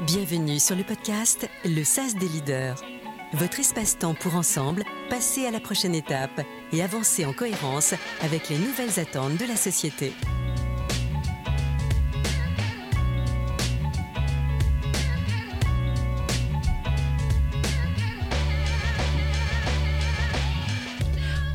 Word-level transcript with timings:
Bienvenue 0.00 0.58
sur 0.58 0.74
le 0.74 0.82
podcast 0.82 1.48
Le 1.64 1.84
SAS 1.84 2.16
des 2.16 2.26
leaders. 2.26 2.82
Votre 3.34 3.60
espace-temps 3.60 4.14
pour 4.14 4.34
ensemble 4.34 4.82
passer 5.08 5.46
à 5.46 5.52
la 5.52 5.60
prochaine 5.60 5.94
étape 5.94 6.40
et 6.72 6.82
avancer 6.82 7.24
en 7.24 7.32
cohérence 7.32 7.94
avec 8.22 8.48
les 8.48 8.58
nouvelles 8.58 8.98
attentes 8.98 9.36
de 9.36 9.44
la 9.44 9.54
société. 9.54 10.12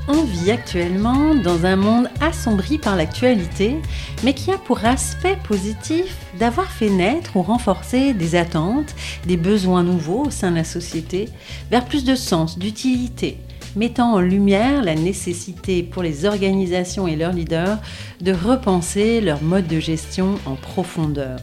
On 0.07 0.23
vit 0.23 0.51
actuellement 0.51 1.35
dans 1.35 1.65
un 1.65 1.75
monde 1.75 2.09
assombri 2.21 2.77
par 2.77 2.95
l'actualité, 2.95 3.81
mais 4.23 4.33
qui 4.33 4.51
a 4.51 4.57
pour 4.57 4.85
aspect 4.85 5.37
positif 5.47 6.15
d'avoir 6.39 6.71
fait 6.71 6.89
naître 6.89 7.37
ou 7.37 7.41
renforcer 7.41 8.13
des 8.13 8.35
attentes, 8.35 8.95
des 9.25 9.37
besoins 9.37 9.83
nouveaux 9.83 10.25
au 10.25 10.31
sein 10.31 10.51
de 10.51 10.55
la 10.55 10.63
société, 10.63 11.29
vers 11.69 11.85
plus 11.85 12.03
de 12.03 12.15
sens, 12.15 12.57
d'utilité, 12.57 13.37
mettant 13.75 14.13
en 14.13 14.19
lumière 14.19 14.83
la 14.83 14.95
nécessité 14.95 15.83
pour 15.83 16.03
les 16.03 16.25
organisations 16.25 17.07
et 17.07 17.15
leurs 17.15 17.33
leaders 17.33 17.77
de 18.21 18.33
repenser 18.33 19.21
leur 19.21 19.41
mode 19.41 19.67
de 19.67 19.79
gestion 19.79 20.35
en 20.45 20.55
profondeur. 20.55 21.39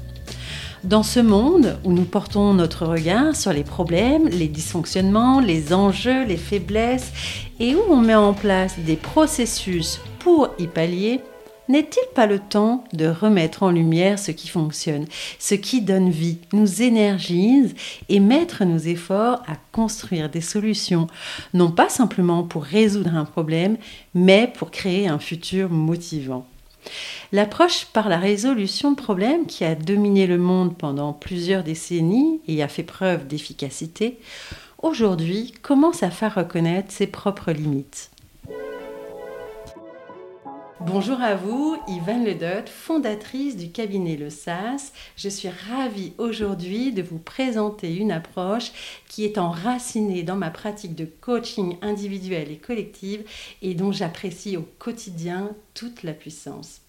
Dans 0.83 1.03
ce 1.03 1.20
monde 1.20 1.79
où 1.84 1.93
nous 1.93 2.05
portons 2.05 2.53
notre 2.53 2.84
regard 2.84 3.34
sur 3.34 3.55
les 3.55 3.65
problèmes, 3.65 4.29
les 4.29 4.48
dysfonctionnements, 4.48 5.41
les 5.41 5.73
enjeux, 5.73 6.27
les 6.27 6.37
faiblesses, 6.37 7.11
et 7.59 7.75
où 7.75 7.81
on 7.89 7.97
met 7.97 8.15
en 8.15 8.34
place 8.34 8.79
des 8.79 8.97
processus 8.97 10.01
pour 10.19 10.51
y 10.59 10.67
pallier, 10.67 11.23
n'est-il 11.69 12.15
pas 12.15 12.27
le 12.27 12.39
temps 12.39 12.85
de 12.93 13.07
remettre 13.07 13.63
en 13.63 13.71
lumière 13.71 14.19
ce 14.19 14.31
qui 14.31 14.49
fonctionne, 14.49 15.07
ce 15.39 15.55
qui 15.55 15.81
donne 15.81 16.11
vie, 16.11 16.39
nous 16.53 16.83
énergise 16.83 17.75
et 18.09 18.21
mettre 18.21 18.65
nos 18.65 18.79
efforts 18.79 19.43
à 19.47 19.57
construire 19.73 20.29
des 20.29 20.41
solutions, 20.41 21.06
non 21.53 21.71
pas 21.71 21.89
simplement 21.89 22.43
pour 22.43 22.65
résoudre 22.65 23.15
un 23.15 23.25
problème, 23.25 23.77
mais 24.15 24.53
pour 24.56 24.71
créer 24.71 25.09
un 25.09 25.19
futur 25.19 25.71
motivant 25.71 26.47
L'approche 27.33 27.87
par 27.87 28.09
la 28.09 28.19
résolution 28.19 28.93
de 28.93 28.97
problèmes 28.97 29.47
qui 29.47 29.65
a 29.65 29.75
dominé 29.75 30.27
le 30.27 30.39
monde 30.39 30.77
pendant 30.77 31.12
plusieurs 31.12 31.65
décennies 31.65 32.41
et 32.47 32.62
a 32.62 32.69
fait 32.69 32.83
preuve 32.83 33.27
d'efficacité, 33.27 34.19
aujourd'hui 34.83 35.55
commence 35.62 36.03
à 36.03 36.11
faire 36.11 36.34
reconnaître 36.34 36.93
ses 36.93 37.06
propres 37.06 37.53
limites. 37.53 38.11
Bonjour 40.87 41.23
à 41.23 41.35
vous, 41.35 41.79
Yvan 41.89 42.25
Ledot, 42.25 42.67
fondatrice 42.67 43.57
du 43.57 43.71
cabinet 43.71 44.17
Le 44.17 44.29
SAS. 44.29 44.93
Je 45.17 45.31
suis 45.31 45.49
ravie 45.49 46.13
aujourd'hui 46.19 46.93
de 46.93 47.01
vous 47.01 47.19
présenter 47.19 47.97
une 47.97 48.13
approche 48.13 48.71
qui 49.09 49.25
est 49.25 49.39
enracinée 49.39 50.25
dans 50.25 50.37
ma 50.37 50.51
pratique 50.51 50.95
de 50.95 51.07
coaching 51.07 51.79
individuel 51.81 52.51
et 52.51 52.59
collective 52.59 53.25
et 53.62 53.75
dont 53.75 53.93
j'apprécie 53.93 54.59
au 54.59 54.69
quotidien 54.79 55.53
toute 55.73 56.03
la 56.03 56.12
puissance. 56.12 56.83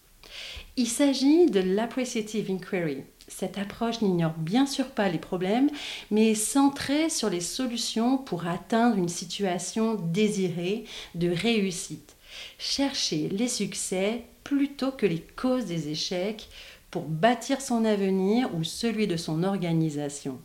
Il 0.75 0.87
s'agit 0.87 1.45
de 1.45 1.61
l'appreciative 1.61 2.51
inquiry. 2.51 3.03
Cette 3.29 3.57
approche 3.57 4.01
n'ignore 4.01 4.33
bien 4.37 4.65
sûr 4.65 4.87
pas 4.87 5.07
les 5.07 5.19
problèmes, 5.19 5.69
mais 6.11 6.31
est 6.31 6.35
centrée 6.35 7.09
sur 7.09 7.29
les 7.29 7.39
solutions 7.39 8.17
pour 8.17 8.45
atteindre 8.45 8.97
une 8.97 9.07
situation 9.07 9.95
désirée 9.95 10.83
de 11.15 11.29
réussite. 11.29 12.14
Chercher 12.57 13.29
les 13.29 13.47
succès 13.47 14.23
plutôt 14.43 14.91
que 14.91 15.05
les 15.05 15.21
causes 15.35 15.65
des 15.65 15.89
échecs 15.89 16.49
pour 16.91 17.03
bâtir 17.03 17.59
son 17.61 17.83
avenir 17.83 18.49
ou 18.55 18.63
celui 18.63 19.07
de 19.07 19.17
son 19.17 19.43
organisation. 19.43 20.39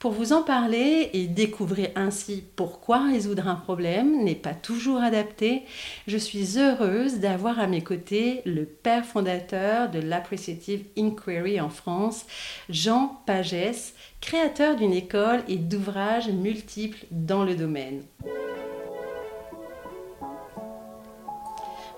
Pour 0.00 0.12
vous 0.12 0.32
en 0.32 0.42
parler 0.42 1.10
et 1.12 1.26
découvrir 1.26 1.90
ainsi 1.94 2.42
pourquoi 2.56 3.04
résoudre 3.04 3.46
un 3.48 3.54
problème 3.54 4.24
n'est 4.24 4.34
pas 4.34 4.54
toujours 4.54 5.02
adapté, 5.02 5.64
je 6.06 6.16
suis 6.16 6.58
heureuse 6.58 7.18
d'avoir 7.18 7.60
à 7.60 7.66
mes 7.66 7.82
côtés 7.82 8.40
le 8.46 8.64
père 8.64 9.04
fondateur 9.04 9.90
de 9.90 9.98
l'Appreciative 9.98 10.86
Inquiry 10.96 11.60
en 11.60 11.68
France, 11.68 12.24
Jean 12.70 13.20
Pagès, 13.26 13.92
créateur 14.22 14.76
d'une 14.76 14.94
école 14.94 15.42
et 15.48 15.56
d'ouvrages 15.56 16.30
multiples 16.30 17.04
dans 17.10 17.44
le 17.44 17.54
domaine. 17.54 18.02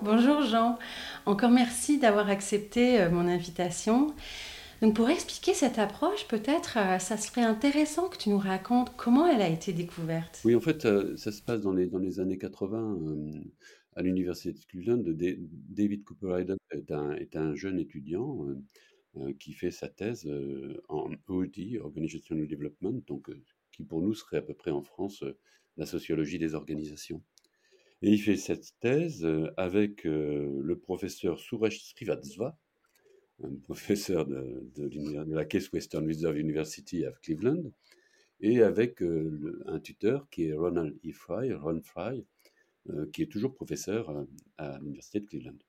Bonjour 0.03 0.41
Jean, 0.41 0.77
encore 1.25 1.49
merci 1.49 1.97
d'avoir 1.97 2.27
accepté 2.27 2.99
euh, 2.99 3.09
mon 3.09 3.25
invitation. 3.25 4.13
Donc 4.81 4.97
pour 4.97 5.09
expliquer 5.09 5.53
cette 5.53 5.79
approche, 5.79 6.27
peut-être, 6.27 6.77
euh, 6.77 6.99
ça 6.99 7.15
serait 7.15 7.43
intéressant 7.43 8.09
que 8.09 8.17
tu 8.17 8.29
nous 8.29 8.37
racontes 8.37 8.93
comment 8.97 9.25
elle 9.25 9.41
a 9.41 9.47
été 9.47 9.71
découverte. 9.71 10.41
Oui, 10.43 10.55
en 10.55 10.59
fait, 10.59 10.83
euh, 10.83 11.15
ça 11.15 11.31
se 11.31 11.41
passe 11.41 11.61
dans 11.61 11.71
les, 11.71 12.19
années 12.19 12.37
80 12.37 12.99
à 13.95 14.01
l'université 14.01 14.51
de 14.51 14.65
Cleveland. 14.65 15.03
David 15.69 16.03
Cooper 16.03 16.35
Hayden 16.37 16.57
est 16.71 16.91
un, 16.91 17.13
est 17.13 17.37
un 17.37 17.55
jeune 17.55 17.79
étudiant 17.79 18.45
qui 19.39 19.53
fait 19.53 19.71
sa 19.71 19.87
thèse 19.87 20.29
en 20.89 21.11
OD, 21.29 21.79
Organizational 21.81 22.45
Development, 22.45 23.01
donc 23.07 23.29
qui 23.71 23.83
pour 23.83 24.01
nous 24.01 24.13
serait 24.13 24.37
à 24.37 24.41
peu 24.41 24.53
près 24.53 24.71
en 24.71 24.81
France 24.81 25.23
la 25.77 25.85
sociologie 25.85 26.39
des 26.39 26.55
organisations. 26.55 27.21
Et 28.03 28.11
il 28.11 28.17
fait 28.17 28.35
cette 28.35 28.73
thèse 28.81 29.25
avec 29.55 30.03
le 30.03 30.75
professeur 30.75 31.39
Suresh 31.39 31.81
Srivastava, 31.85 32.59
un 33.41 33.55
professeur 33.63 34.25
de, 34.25 34.69
de, 34.75 35.33
la 35.33 35.45
Case 35.45 35.69
Western 35.71 36.05
Reserve 36.05 36.37
University 36.37 37.05
à 37.05 37.13
Cleveland, 37.21 37.63
et 38.41 38.61
avec 38.61 39.01
un 39.01 39.79
tuteur 39.79 40.29
qui 40.29 40.47
est 40.47 40.53
Ronald 40.53 40.99
E. 41.05 41.13
Fry, 41.13 41.53
Ron 41.53 41.81
Fry, 41.81 42.25
qui 43.13 43.21
est 43.21 43.31
toujours 43.31 43.55
professeur 43.55 44.13
à, 44.57 44.79
l'Université 44.79 45.21
de 45.21 45.25
Cleveland. 45.25 45.59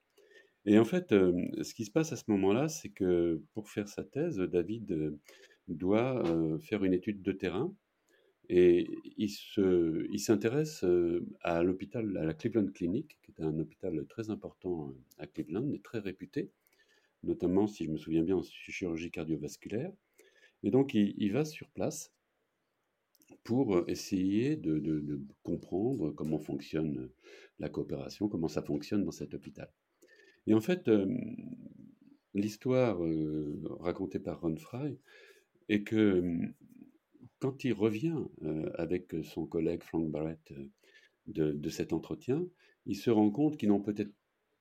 Et 0.67 0.77
en 0.81 0.85
fait, 0.85 1.11
ce 1.11 1.73
qui 1.73 1.85
se 1.85 1.93
passe 1.93 2.13
à 2.13 2.17
ce 2.17 2.25
moment-là, 2.27 2.69
c'est 2.69 2.89
que 2.89 3.41
pour 3.53 3.71
faire 3.71 3.89
sa 3.89 4.03
thèse, 4.03 4.39
David 4.39 5.17
doit 5.69 6.25
faire 6.63 6.83
une 6.83 6.95
étude 6.95 7.23
de 7.23 7.31
terrain 7.31 7.73
et 8.49 8.91
il, 9.17 9.31
se, 9.31 10.07
il 10.11 10.19
s'intéresse 10.19 10.85
à 11.43 11.63
l'hôpital, 11.63 12.17
à 12.17 12.25
la 12.25 12.35
Cleveland 12.35 12.71
Clinic, 12.73 13.19
qui 13.23 13.33
est 13.33 13.45
un 13.45 13.59
hôpital 13.59 14.05
très 14.07 14.31
important 14.31 14.93
à 15.19 15.27
Cleveland 15.27 15.71
et 15.73 15.81
très 15.81 15.99
réputé, 15.99 16.51
notamment, 17.23 17.67
si 17.67 17.85
je 17.85 17.91
me 17.91 17.97
souviens 17.97 18.23
bien, 18.23 18.37
en 18.37 18.43
chirurgie 18.43 19.11
cardiovasculaire. 19.11 19.93
Et 20.63 20.71
donc, 20.71 20.95
il, 20.95 21.33
va 21.33 21.45
sur 21.45 21.69
place 21.71 22.13
pour 23.45 23.89
essayer 23.89 24.57
de, 24.57 24.79
de, 24.79 25.21
comprendre 25.43 26.11
comment 26.11 26.39
fonctionne 26.39 27.11
la 27.59 27.69
coopération, 27.69 28.29
comment 28.29 28.49
ça 28.49 28.63
fonctionne 28.63 29.05
dans 29.05 29.11
cet 29.11 29.35
hôpital. 29.35 29.71
Et 30.47 30.55
en 30.55 30.61
fait, 30.61 30.91
l'histoire 32.35 32.99
racontée 33.81 34.19
par 34.19 34.41
Ron 34.41 34.57
Fry 34.57 34.99
est 35.69 35.83
que 35.83 36.53
quand 37.39 37.65
il 37.65 37.73
revient 37.73 38.25
euh, 38.43 38.71
avec 38.75 39.15
son 39.23 39.47
collègue 39.47 39.83
Frank 39.83 40.11
Barrett 40.11 40.53
euh, 40.53 41.53
de, 41.55 41.69
cet 41.69 41.93
entretien, 41.93 42.47
il 42.87 42.97
se 42.97 43.11
rend 43.11 43.31
compte 43.31 43.57
qu'ils 43.57 43.69
n'ont 43.69 43.83
peut-être 43.83 44.13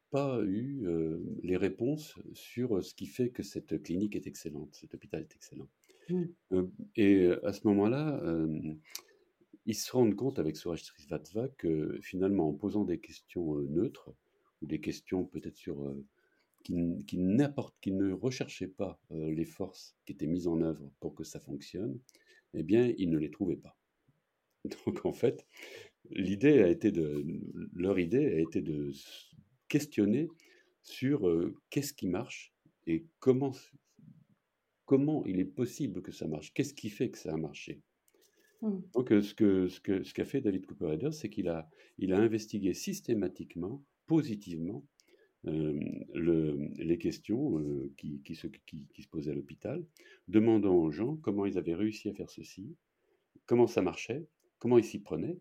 pas 0.09 0.41
eu 0.43 0.85
euh, 0.85 1.19
les 1.43 1.57
réponses 1.57 2.19
sur 2.33 2.83
ce 2.83 2.93
qui 2.93 3.05
fait 3.05 3.29
que 3.29 3.43
cette 3.43 3.81
clinique 3.83 4.15
est 4.15 4.27
excellente, 4.27 4.75
cet 4.75 4.93
hôpital 4.93 5.21
est 5.21 5.35
excellent. 5.35 5.69
Mmh. 6.09 6.63
et 6.97 7.27
à 7.43 7.53
ce 7.53 7.65
moment-là, 7.65 8.21
ils 9.65 9.73
se 9.73 9.89
rendent 9.89 10.17
compte 10.17 10.37
avec 10.37 10.57
Suresh 10.57 10.83
Srivastava 10.83 11.47
que 11.47 11.97
finalement, 12.01 12.49
en 12.49 12.53
posant 12.53 12.83
des 12.83 12.99
questions 12.99 13.55
neutres, 13.55 14.13
ou 14.61 14.65
des 14.65 14.81
questions 14.81 15.23
peut-être 15.23 15.55
sur 15.55 15.95
qui, 16.65 16.75
qui, 17.07 17.17
qui, 17.79 17.91
ne 17.93 18.11
recherchaient 18.11 18.67
pas 18.67 18.99
les 19.11 19.45
forces 19.45 19.95
qui 20.05 20.11
étaient 20.11 20.27
mises 20.27 20.47
en 20.47 20.59
œuvre 20.59 20.91
pour 20.99 21.15
que 21.15 21.23
ça 21.23 21.39
fonctionne, 21.39 21.97
eh 22.53 22.63
bien, 22.63 22.93
ils 22.97 23.09
ne 23.09 23.17
les 23.17 23.31
trouvaient 23.31 23.57
pas. 23.57 23.77
Donc, 24.85 25.05
en 25.05 25.13
fait, 25.13 25.45
l'idée 26.09 26.61
a 26.61 26.67
été 26.67 26.91
de, 26.91 27.25
leur 27.73 27.99
idée 27.99 28.25
a 28.25 28.39
été 28.39 28.61
de 28.61 28.91
questionner 29.67 30.29
sur 30.83 31.27
euh, 31.27 31.55
qu'est-ce 31.69 31.93
qui 31.93 32.07
marche 32.07 32.53
et 32.85 33.05
comment, 33.19 33.53
comment 34.85 35.25
il 35.25 35.39
est 35.39 35.45
possible 35.45 36.01
que 36.01 36.11
ça 36.11 36.27
marche, 36.27 36.53
qu'est-ce 36.53 36.73
qui 36.73 36.89
fait 36.89 37.09
que 37.09 37.17
ça 37.17 37.33
a 37.33 37.37
marché. 37.37 37.81
Mmh. 38.61 38.79
Donc, 38.93 39.11
euh, 39.11 39.21
ce 39.21 39.33
qu'a 39.33 39.69
ce 39.69 39.79
que, 39.79 40.03
ce 40.03 40.13
qu'a 40.13 40.25
fait 40.25 40.41
David 40.41 40.65
Cooper 40.65 41.11
c'est 41.11 41.29
qu'il 41.29 41.47
a, 41.47 41.69
il 41.97 42.13
a 42.13 42.19
investigué 42.19 42.73
systématiquement, 42.73 43.83
positivement, 44.07 44.85
euh, 45.47 45.79
le, 46.13 46.69
les 46.77 46.97
questions 46.97 47.59
qui, 47.97 48.21
qui, 48.23 48.35
se, 48.35 48.47
posaient 49.09 49.31
à 49.31 49.35
l'hôpital, 49.35 49.85
demandant 50.27 50.75
aux 50.75 50.91
gens 50.91 51.15
comment 51.17 51.45
ils 51.45 51.57
avaient 51.57 51.75
réussi 51.75 52.09
à 52.09 52.13
faire 52.13 52.29
ceci, 52.29 52.75
comment 53.45 53.67
ça 53.67 53.81
marchait, 53.81 54.25
comment 54.59 54.77
ils 54.77 54.83
s'y 54.83 54.99
prenaient. 54.99 55.39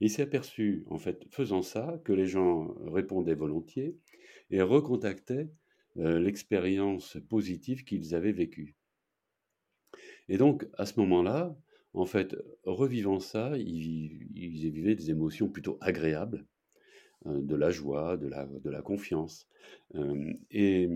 il 0.00 0.10
s'est 0.10 0.22
aperçu, 0.22 0.84
en 0.86 0.98
fait, 0.98 1.26
faisant 1.30 1.62
ça, 1.62 2.00
que 2.04 2.12
les 2.12 2.26
gens 2.26 2.74
répondaient 2.86 3.34
volontiers 3.34 3.96
et 4.50 4.62
recontactaient 4.62 5.48
l'expérience 5.96 7.16
positive 7.28 7.82
qu'ils 7.84 8.14
avaient 8.14 8.32
vécue. 8.32 8.76
Et 10.28 10.36
donc, 10.36 10.66
à 10.76 10.86
ce 10.86 11.00
moment-là, 11.00 11.56
en 11.94 12.06
fait, 12.06 12.36
revivant 12.64 13.18
ça, 13.18 13.56
ils, 13.56 14.28
vivaient 14.70 14.94
des 14.94 15.10
émotions 15.10 15.48
plutôt 15.48 15.78
agréables, 15.80 16.38
euh, 16.38 16.57
de 17.24 17.54
la 17.56 17.70
joie, 17.70 18.16
de 18.16 18.28
la, 18.28 18.46
de 18.46 18.70
la 18.70 18.82
confiance 18.82 19.48
euh, 19.94 20.32
et 20.50 20.88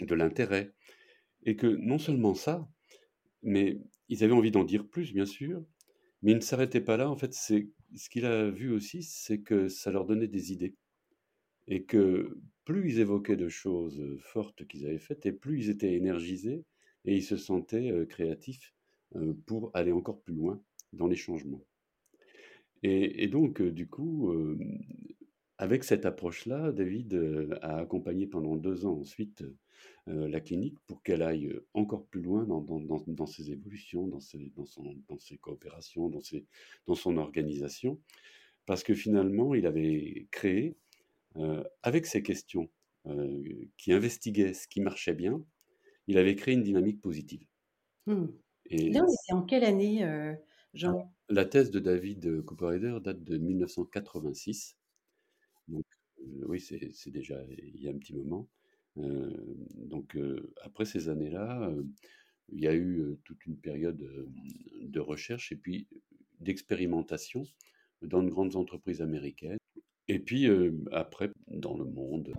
de 0.00 0.14
l'intérêt. 0.14 0.72
Et 1.44 1.56
que 1.56 1.66
non 1.66 1.98
seulement 1.98 2.34
ça, 2.34 2.68
mais 3.42 3.80
ils 4.08 4.24
avaient 4.24 4.32
envie 4.32 4.50
d'en 4.50 4.64
dire 4.64 4.86
plus, 4.86 5.12
bien 5.12 5.26
sûr, 5.26 5.64
mais 6.22 6.32
ils 6.32 6.36
ne 6.36 6.40
s'arrêtaient 6.40 6.80
pas 6.80 6.96
là. 6.96 7.10
En 7.10 7.16
fait, 7.16 7.34
c'est 7.34 7.68
ce 7.94 8.08
qu'il 8.08 8.24
a 8.24 8.50
vu 8.50 8.72
aussi, 8.72 9.02
c'est 9.02 9.40
que 9.40 9.68
ça 9.68 9.90
leur 9.90 10.06
donnait 10.06 10.28
des 10.28 10.52
idées. 10.52 10.74
Et 11.68 11.84
que 11.84 12.38
plus 12.64 12.90
ils 12.90 13.00
évoquaient 13.00 13.36
de 13.36 13.48
choses 13.48 14.02
fortes 14.20 14.66
qu'ils 14.66 14.86
avaient 14.86 14.98
faites, 14.98 15.26
et 15.26 15.32
plus 15.32 15.64
ils 15.64 15.70
étaient 15.70 15.94
énergisés, 15.94 16.64
et 17.04 17.14
ils 17.16 17.22
se 17.22 17.36
sentaient 17.36 17.92
créatifs 18.08 18.74
pour 19.46 19.70
aller 19.74 19.92
encore 19.92 20.20
plus 20.22 20.34
loin 20.34 20.62
dans 20.92 21.06
les 21.06 21.16
changements. 21.16 21.64
Et, 22.82 23.28
donc, 23.28 23.62
du 23.62 23.86
coup, 23.86 24.34
avec 25.58 25.84
cette 25.84 26.06
approche-là, 26.06 26.72
David 26.72 27.14
a 27.62 27.78
accompagné 27.78 28.26
pendant 28.26 28.56
deux 28.56 28.86
ans 28.86 28.98
ensuite 29.00 29.44
la 30.06 30.40
clinique 30.40 30.78
pour 30.86 31.02
qu'elle 31.02 31.22
aille 31.22 31.58
encore 31.72 32.06
plus 32.06 32.20
loin 32.20 32.44
dans, 32.44 32.60
dans, 32.60 33.26
ses 33.26 33.50
évolutions, 33.52 34.06
dans 34.06 34.20
ses, 34.20 34.52
son, 34.66 34.84
coopérations, 35.40 36.08
dans, 36.08 36.20
ses, 36.20 36.44
dans 36.86 36.94
son 36.94 37.16
organisation, 37.16 37.98
parce 38.66 38.82
que 38.82 38.94
finalement, 38.94 39.54
il 39.54 39.66
avait 39.66 40.26
créé, 40.30 40.76
avec 41.82 42.06
ces 42.06 42.22
questions 42.22 42.68
qui 43.78 43.92
investiguaient 43.92 44.54
ce 44.54 44.68
qui 44.68 44.80
marchait 44.80 45.14
bien, 45.14 45.42
il 46.06 46.18
avait 46.18 46.36
créé 46.36 46.54
une 46.54 46.62
dynamique 46.62 47.00
positive. 47.00 47.46
Mmh. 48.06 48.26
Et 48.66 48.90
là, 48.90 49.04
en 49.30 49.42
quelle 49.42 49.64
année, 49.64 50.04
euh, 50.04 50.34
Jean? 50.72 51.12
La 51.28 51.44
thèse 51.44 51.70
de 51.70 51.80
David 51.80 52.42
Cooper 52.42 52.98
date 53.02 53.22
de 53.22 53.38
1986. 53.38 54.76
Euh, 56.24 56.44
oui, 56.46 56.60
c'est 56.60 57.10
déjà 57.10 57.42
il 57.48 57.82
y 57.82 57.88
a 57.88 57.90
un 57.90 57.98
petit 57.98 58.14
moment. 58.14 58.48
Euh, 58.98 59.30
donc, 59.74 60.16
après 60.62 60.84
ces 60.84 61.08
années-là, 61.08 61.72
il 62.52 62.60
y 62.60 62.68
a 62.68 62.74
eu 62.74 63.16
toute 63.24 63.44
une 63.46 63.56
période 63.56 64.28
de 64.80 65.00
recherche 65.00 65.50
et 65.52 65.56
puis 65.56 65.88
d'expérimentation 66.40 67.44
dans 68.02 68.22
de 68.22 68.28
grandes 68.28 68.56
entreprises 68.56 69.02
américaines. 69.02 69.58
Et 70.08 70.18
puis, 70.18 70.46
après, 70.92 71.30
dans 71.48 71.76
le 71.76 71.84
monde 71.84 72.32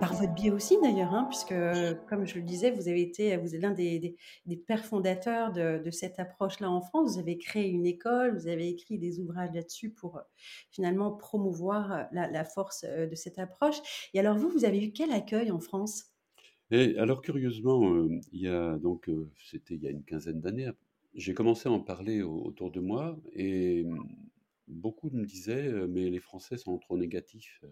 par 0.00 0.14
votre 0.14 0.34
biais 0.34 0.50
aussi 0.50 0.76
d'ailleurs, 0.82 1.12
hein, 1.14 1.26
puisque 1.28 1.54
comme 2.08 2.26
je 2.26 2.36
le 2.36 2.42
disais, 2.42 2.70
vous 2.70 2.88
avez 2.88 3.02
été, 3.02 3.36
vous 3.36 3.54
êtes 3.54 3.60
l'un 3.60 3.72
des, 3.72 4.16
pères 4.66 4.84
fondateurs 4.84 5.52
de, 5.52 5.90
cette 5.90 6.18
approche-là 6.18 6.70
en 6.70 6.80
France. 6.80 7.14
Vous 7.14 7.18
avez 7.20 7.38
créé 7.38 7.68
une 7.68 7.86
école, 7.86 8.36
vous 8.36 8.48
avez 8.48 8.68
écrit 8.68 8.98
des 8.98 9.20
ouvrages 9.20 9.50
là-dessus 9.54 9.90
pour 9.90 10.20
finalement 10.70 11.12
promouvoir 11.12 12.06
la, 12.12 12.44
force 12.44 12.84
de 12.84 13.14
cette 13.14 13.38
approche. 13.38 13.76
Et 14.14 14.20
alors 14.20 14.36
vous, 14.36 14.48
vous 14.48 14.64
avez 14.64 14.84
eu 14.84 14.92
quel 14.92 15.12
accueil 15.12 15.50
en 15.50 15.60
France? 15.60 16.06
Et 16.70 16.96
alors 16.98 17.20
curieusement, 17.20 18.06
il 18.32 18.40
y 18.40 18.48
a 18.48 18.78
donc 18.78 19.10
c'était 19.50 19.74
il 19.74 19.82
y 19.82 19.86
a 19.86 19.90
une 19.90 20.04
quinzaine 20.04 20.40
d'années, 20.40 20.70
j'ai 21.14 21.34
commencé 21.34 21.68
à 21.68 21.72
en 21.72 21.80
parler 21.80 22.22
autour 22.22 22.70
de 22.70 22.80
moi 22.80 23.16
et 23.34 23.86
beaucoup 24.66 25.10
me 25.10 25.24
disaient 25.24 25.70
mais 25.88 26.10
les 26.10 26.20
Français 26.20 26.56
sont 26.56 26.78
trop 26.78 26.96
négatifs. 26.96 27.62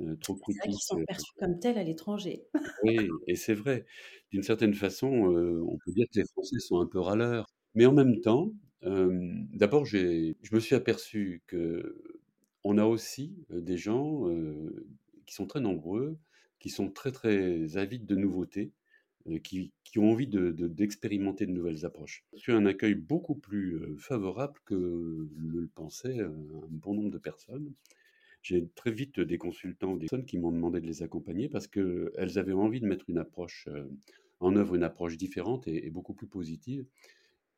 Euh, 0.00 0.16
trop 0.16 0.34
critiques. 0.34 0.74
C'est 0.80 0.94
sont 0.94 1.04
perçus 1.04 1.32
comme 1.38 1.58
tels 1.60 1.78
à 1.78 1.84
l'étranger. 1.84 2.44
oui, 2.82 3.08
et 3.26 3.36
c'est 3.36 3.54
vrai. 3.54 3.86
D'une 4.30 4.42
certaine 4.42 4.74
façon, 4.74 5.06
on 5.08 5.78
peut 5.84 5.92
dire 5.92 6.06
que 6.12 6.18
les 6.18 6.26
Français 6.26 6.58
sont 6.58 6.80
un 6.80 6.86
peu 6.86 6.98
râleurs. 6.98 7.46
Mais 7.74 7.86
en 7.86 7.92
même 7.92 8.20
temps, 8.20 8.52
d'abord, 8.82 9.84
je 9.84 10.34
me 10.52 10.60
suis 10.60 10.74
aperçu 10.74 11.42
que 11.46 12.02
on 12.64 12.78
a 12.78 12.84
aussi 12.84 13.36
des 13.50 13.76
gens 13.76 14.24
qui 15.26 15.34
sont 15.34 15.46
très 15.46 15.60
nombreux, 15.60 16.18
qui 16.58 16.70
sont 16.70 16.90
très 16.90 17.12
très 17.12 17.76
avides 17.76 18.06
de 18.06 18.16
nouveautés, 18.16 18.72
qui, 19.42 19.72
qui, 19.84 19.98
ont 19.98 20.10
envie 20.10 20.26
d'expérimenter 20.26 21.46
de, 21.46 21.52
de, 21.52 21.56
nouvelles 21.56 21.86
approches. 21.86 22.24
J'ai 22.34 22.52
un 22.52 22.66
accueil 22.66 22.94
beaucoup 22.94 23.36
plus 23.36 23.96
favorable 23.98 24.58
que 24.64 25.28
le 25.38 25.68
pensait 25.74 26.20
un 26.20 26.68
bon 26.70 26.94
nombre 26.94 27.10
de 27.10 27.18
personnes 27.18 27.72
j'ai 28.44 28.68
très 28.74 28.92
vite 28.92 29.20
des 29.20 29.38
consultants, 29.38 29.96
des 29.96 30.06
personnes 30.06 30.26
qui 30.26 30.38
m'ont 30.38 30.52
demandé 30.52 30.80
de 30.80 30.86
les 30.86 31.02
accompagner 31.02 31.48
parce 31.48 31.66
qu'elles 31.66 32.38
avaient 32.38 32.52
envie 32.52 32.80
de 32.80 32.86
mettre 32.86 33.08
une 33.08 33.16
approche 33.16 33.66
euh, 33.68 33.88
en 34.38 34.54
œuvre, 34.54 34.74
une 34.74 34.82
approche 34.82 35.16
différente 35.16 35.66
et, 35.66 35.88
beaucoup 35.90 36.12
plus 36.12 36.26
positive. 36.26 36.84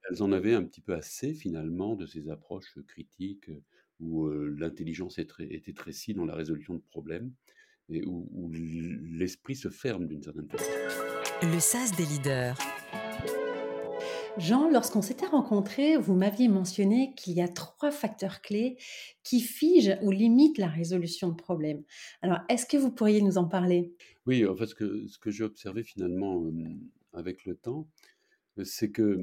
Elles 0.09 0.23
en 0.23 0.31
avaient 0.31 0.55
un 0.55 0.63
petit 0.63 0.81
peu 0.81 0.95
assez 0.95 1.35
finalement 1.35 1.97
de 1.97 2.07
ces 2.07 2.31
approches 2.31 2.79
critiques 2.87 3.51
où 3.99 4.27
euh, 4.27 4.55
l'intelligence 4.57 5.19
était 5.19 5.73
très 5.73 5.93
dans 6.15 6.25
la 6.25 6.37
résolution 6.37 6.75
de 6.75 6.83
problèmes 6.89 7.33
et 7.89 8.05
où, 8.07 8.29
où 8.33 8.53
l'esprit 8.53 9.57
se 9.57 9.69
ferme 9.69 10.07
d'une 10.07 10.23
certaine 10.23 10.49
façon. 10.49 10.71
Le 11.43 11.59
sas 11.59 11.91
des 11.97 12.05
leaders. 12.05 12.57
Jean, 14.39 14.69
lorsqu'on 14.69 15.01
s'était 15.01 15.27
rencontrés, 15.27 15.97
vous 15.97 16.15
m'aviez 16.15 16.49
mentionné 16.49 17.15
qu'il 17.17 17.33
y 17.33 17.41
a 17.41 17.49
trois 17.49 17.91
facteurs 17.91 18.43
clés 18.43 18.77
qui 19.23 19.41
figent 19.41 19.99
ou 20.03 20.11
limitent 20.11 20.59
la 20.59 20.69
résolution 20.69 21.29
de 21.31 21.35
problèmes. 21.35 21.83
Alors, 22.21 22.41
est-ce 22.51 22.67
que 22.67 22.77
vous 22.77 22.93
pourriez 22.93 23.23
nous 23.23 23.39
en 23.39 23.49
parler? 23.49 23.95
Oui, 24.27 24.45
en 24.45 24.55
fait, 24.55 24.67
ce 24.67 24.75
que, 24.75 25.07
ce 25.07 25.19
que 25.19 25.31
j'ai 25.31 25.45
observé 25.45 25.83
finalement 25.83 26.45
avec 27.15 27.47
le 27.47 27.57
temps, 27.57 27.89
c'est 28.63 28.91
que 28.91 29.19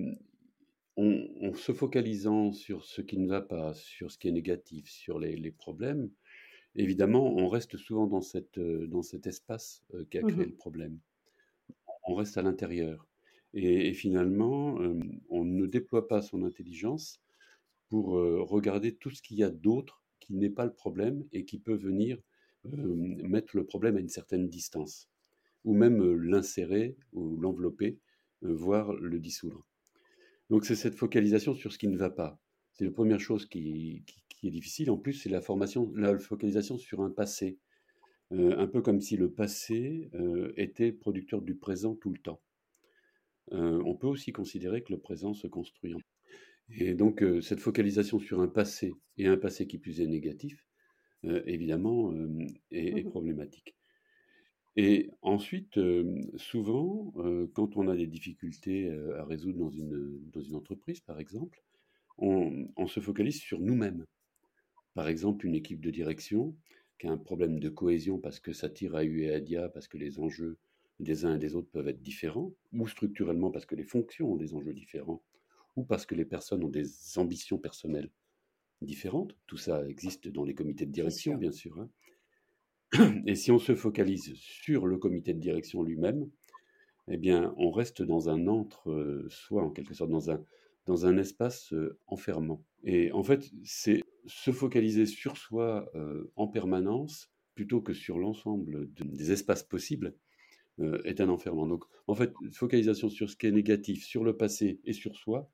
en, 0.96 1.54
se 1.54 1.74
focalisant 1.74 2.52
sur 2.52 2.84
ce 2.84 3.02
qui 3.02 3.20
ne 3.20 3.28
va 3.28 3.42
pas, 3.42 3.74
sur 3.74 4.12
ce 4.12 4.18
qui 4.18 4.30
est 4.30 4.32
négatif, 4.32 4.90
sur 4.90 5.20
les, 5.20 5.52
problèmes, 5.52 6.10
évidemment, 6.76 7.36
on 7.36 7.50
reste 7.50 7.78
souvent 7.78 8.08
dans, 8.08 8.22
cette, 8.22 8.60
dans 8.60 9.04
cet 9.04 9.28
espace 9.28 9.84
qui 10.10 10.18
a 10.18 10.22
mmh 10.22 10.32
créé 10.32 10.46
le 10.46 10.56
problème. 10.56 11.00
On 12.08 12.16
reste 12.16 12.38
à 12.38 12.42
l'intérieur. 12.42 13.08
Et, 13.54 13.94
finalement, 13.94 14.80
on 15.30 15.46
ne 15.46 15.66
déploie 15.68 16.08
pas 16.08 16.22
son 16.22 16.44
intelligence 16.44 17.22
pour 17.88 18.14
regarder 18.14 18.96
tout 18.96 19.12
ce 19.12 19.22
qu'il 19.22 19.38
y 19.38 19.44
a 19.44 19.52
d'autre 19.52 20.04
qui 20.20 20.34
n'est 20.34 20.50
pas 20.50 20.66
le 20.66 20.74
problème 20.74 21.26
et 21.32 21.46
qui 21.46 21.60
peut 21.60 21.76
venir 21.76 22.18
mettre 22.66 23.56
le 23.56 23.66
problème 23.66 23.98
à 23.98 24.00
une 24.00 24.10
certaine 24.10 24.48
distance, 24.48 25.10
ou 25.66 25.74
même 25.74 26.02
l'insérer 26.16 26.96
ou 27.12 27.38
l'envelopper, 27.38 28.00
voire 28.42 28.94
le 28.94 29.20
dissoudre. 29.20 29.68
Donc 30.50 30.66
c'est 30.66 30.76
cette 30.76 30.96
focalisation 30.96 31.54
sur 31.54 31.72
ce 31.72 31.78
qui 31.78 31.88
ne 31.88 31.98
va 31.98 32.10
pas. 32.10 32.40
C'est 32.72 32.86
la 32.86 32.92
première 32.92 33.20
chose 33.20 33.46
qui, 33.46 34.04
est 34.44 34.50
difficile. 34.50 34.92
En 34.92 34.98
plus, 34.98 35.14
c'est 35.14 35.30
la 35.30 35.42
formation, 35.42 35.94
la 35.96 36.18
focalisation 36.18 36.78
sur 36.78 37.02
un 37.02 37.10
passé, 37.10 37.60
un 38.32 38.68
peu 38.68 38.82
comme 38.82 39.00
si 39.00 39.16
le 39.16 39.32
passé 39.32 40.10
était 40.58 40.92
producteur 40.92 41.42
du 41.42 41.56
présent 41.56 41.96
tout 41.96 42.10
le 42.10 42.18
temps. 42.18 42.42
Euh, 43.52 43.82
on 43.86 43.96
peut 43.96 44.08
aussi 44.08 44.32
considérer 44.32 44.84
que 44.84 44.94
le 44.94 45.00
présent 45.00 45.34
se 45.34 45.48
construit. 45.48 45.96
Et 46.70 46.94
donc, 46.94 47.22
euh, 47.22 47.42
cette 47.42 47.60
focalisation 47.60 48.20
sur 48.20 48.40
un 48.40 48.48
passé, 48.48 48.94
et 49.18 49.28
un 49.28 49.38
passé 49.38 49.68
qui 49.68 49.78
plus 49.78 50.02
est 50.02 50.08
négatif, 50.08 50.66
euh, 51.26 51.44
évidemment, 51.46 52.14
est, 52.72 53.04
mmh 53.04 53.10
problématique. 53.10 53.76
Et 54.76 55.12
ensuite, 55.22 55.80
souvent, 56.36 57.14
quand 57.54 57.78
on 57.78 57.88
a 57.90 57.96
des 57.96 58.08
difficultés 58.08 58.92
à 59.20 59.24
résoudre 59.24 59.60
dans 59.60 59.70
une, 59.70 60.20
dans 60.32 60.42
une 60.42 60.56
entreprise, 60.56 61.00
par 61.00 61.20
exemple, 61.20 61.62
on, 62.18 62.68
on 62.76 62.88
se 62.88 63.00
focalise 63.00 63.40
sur 63.40 63.60
nous-mêmes. 63.60 64.04
Par 64.96 65.08
exemple, 65.08 65.46
une 65.46 65.54
équipe 65.54 65.80
de 65.80 65.92
direction 65.92 66.56
qui 66.98 67.06
a 67.06 67.12
un 67.12 67.18
problème 67.18 67.60
de 67.60 67.70
cohésion 67.70 68.18
parce 68.18 68.40
que 68.40 68.52
ça 68.52 68.68
tire 68.68 68.96
à 68.96 69.04
U 69.04 69.22
et 69.22 69.32
à 69.32 69.40
Dia, 69.40 69.70
parce 69.70 69.88
que 69.88 69.98
les 69.98 70.20
enjeux 70.20 70.58
des 71.04 71.26
uns 71.26 71.36
et 71.36 71.40
des 71.40 71.56
autres 71.56 71.70
peuvent 71.70 71.88
être 71.88 72.02
différents, 72.02 72.54
ou 72.74 72.88
structurellement 72.88 73.52
parce 73.52 73.66
que 73.66 73.76
les 73.76 73.84
fonctions 73.84 74.34
ont 74.34 74.36
des 74.36 74.54
enjeux 74.54 74.74
différents, 74.74 75.24
ou 75.76 75.84
parce 75.84 76.06
que 76.06 76.16
les 76.16 76.26
personnes 76.26 76.64
ont 76.64 76.70
des 76.70 76.88
ambitions 77.18 77.58
personnelles 77.58 78.10
différentes. 78.82 79.36
Tout 79.48 79.58
ça 79.58 79.88
existe 79.88 80.28
dans 80.28 80.44
les 80.44 80.54
comités 80.54 80.86
de 80.86 80.92
direction, 80.92 81.36
bien 81.36 81.52
sûr. 81.52 81.80
Hein. 81.80 81.90
Et 83.26 83.36
si 83.36 83.52
on 83.52 83.60
se 83.60 83.76
focalise 83.76 84.34
sur 84.36 84.86
le 84.86 84.98
comité 84.98 85.34
de 85.34 85.40
direction 85.40 85.84
lui-même, 85.84 86.30
eh 87.08 87.18
bien, 87.18 87.54
on 87.58 87.72
reste 87.72 88.02
dans 88.02 88.30
un 88.30 88.48
entre-soi, 88.48 89.64
en 89.64 89.72
quelque 89.72 89.94
sorte, 89.94 90.12
dans 90.12 90.32
un, 90.32 90.44
dans 90.86 91.06
un 91.06 91.18
espace 91.18 91.74
euh, 91.74 91.98
enfermant. 92.08 92.64
Et 92.84 93.12
en 93.12 93.24
fait, 93.24 93.50
c'est 93.64 94.04
se 94.26 94.52
focaliser 94.52 95.06
sur 95.06 95.38
soi 95.38 95.90
euh, 95.96 96.32
en 96.36 96.48
permanence 96.48 97.30
plutôt 97.56 97.82
que 97.82 97.94
sur 97.94 98.18
l'ensemble 98.18 98.92
des 98.94 99.32
espaces 99.32 99.64
possibles 99.64 100.16
euh, 100.80 101.00
est 101.04 101.22
un 101.22 101.30
enfermement. 101.30 101.68
Donc, 101.68 101.84
en 102.08 102.16
fait, 102.16 102.34
focalisation 102.52 103.08
sur 103.08 103.30
ce 103.30 103.36
qui 103.36 103.46
est 103.46 103.52
négatif, 103.52 104.04
sur 104.04 104.24
le 104.24 104.36
passé 104.36 104.80
et 104.86 104.94
sur 104.94 105.16
soi, 105.16 105.48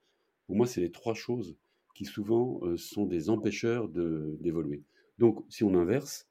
pour 0.47 0.55
moi, 0.55 0.65
c'est 0.65 0.79
les 0.79 0.91
trois 0.91 1.13
choses 1.13 1.57
qui 1.93 2.05
souvent 2.05 2.61
euh, 2.63 2.77
sont 2.77 3.05
des 3.05 3.29
empêcheurs 3.29 3.89
d'évoluer. 3.89 4.81
Donc, 5.17 5.43
si 5.49 5.65
on 5.65 5.75
inverse, 5.75 6.29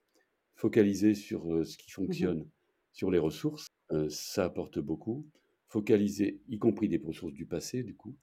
focaliser 0.55 1.15
sur 1.15 1.53
euh, 1.53 1.65
ce 1.65 1.77
qui 1.77 1.91
mmh 1.91 1.93
fonctionne, 1.93 2.49
sur 2.93 3.11
les 3.11 3.19
ressources, 3.19 3.69
ça 4.09 4.45
apporte 4.45 4.79
beaucoup. 4.79 5.27
focaliser, 5.69 6.41
y 6.49 6.59
compris 6.59 6.89
des 6.89 6.99
ressources 6.99 7.35
du 7.35 7.47
passé, 7.47 7.83
du 7.83 7.95
coup, 7.95 8.17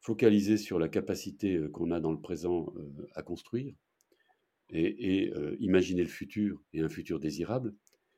focaliser 0.00 0.58
sur 0.58 0.78
la 0.78 0.88
capacité 0.88 1.58
qu'on 1.72 1.90
a 1.90 2.00
dans 2.00 2.12
le 2.12 2.20
présent 2.20 2.72
à 3.14 3.22
construire 3.22 3.74
et, 4.70 5.32
imaginer 5.58 6.02
le 6.02 6.08
futur 6.08 6.62
et 6.72 6.80
un 6.80 6.88
futur 6.88 7.18
désirable, 7.20 7.74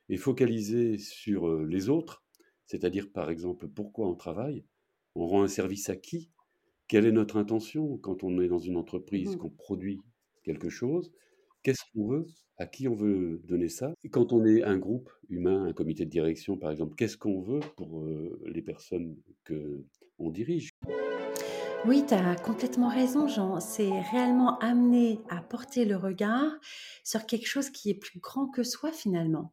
et 0.09 0.17
focaliser 0.17 0.97
sur 0.97 1.63
les 1.63 1.89
autres, 1.89 2.23
c'est-à-dire 2.65 3.11
par 3.11 3.29
exemple 3.29 3.67
pourquoi 3.67 4.07
on 4.07 4.15
travaille, 4.15 4.65
on 5.15 5.27
rend 5.27 5.43
un 5.43 5.47
service 5.47 5.89
à 5.89 5.95
qui, 5.95 6.31
quelle 6.87 7.05
est 7.05 7.11
notre 7.11 7.37
intention 7.37 7.97
quand 7.97 8.23
on 8.23 8.39
est 8.41 8.47
dans 8.47 8.59
une 8.59 8.77
entreprise, 8.77 9.35
mmh. 9.35 9.37
qu'on 9.37 9.49
produit 9.49 10.01
quelque 10.43 10.69
chose, 10.69 11.11
qu'est-ce 11.63 11.83
qu'on 11.93 12.07
veut, 12.07 12.27
à 12.57 12.65
qui 12.65 12.87
on 12.87 12.93
veut 12.93 13.41
donner 13.45 13.69
ça. 13.69 13.93
Et 14.03 14.09
quand 14.09 14.33
on 14.33 14.45
est 14.45 14.63
un 14.63 14.77
groupe 14.77 15.09
humain, 15.29 15.65
un 15.65 15.73
comité 15.73 16.05
de 16.05 16.09
direction 16.09 16.57
par 16.57 16.71
exemple, 16.71 16.95
qu'est-ce 16.95 17.17
qu'on 17.17 17.41
veut 17.41 17.61
pour 17.77 18.05
les 18.45 18.61
personnes 18.61 19.15
que 19.43 19.85
on 20.19 20.29
dirige? 20.29 20.69
Oui, 21.85 22.05
tu 22.07 22.13
as 22.13 22.35
complètement 22.37 22.87
raison, 22.87 23.27
Jean. 23.27 23.59
C'est 23.59 23.91
réellement 24.11 24.57
amener 24.59 25.19
à 25.29 25.41
porter 25.41 25.83
le 25.83 25.97
regard 25.97 26.49
sur 27.03 27.25
quelque 27.25 27.45
chose 27.45 27.69
qui 27.69 27.89
est 27.89 27.93
plus 27.93 28.19
grand 28.19 28.47
que 28.47 28.63
soi 28.63 28.93
finalement. 28.93 29.51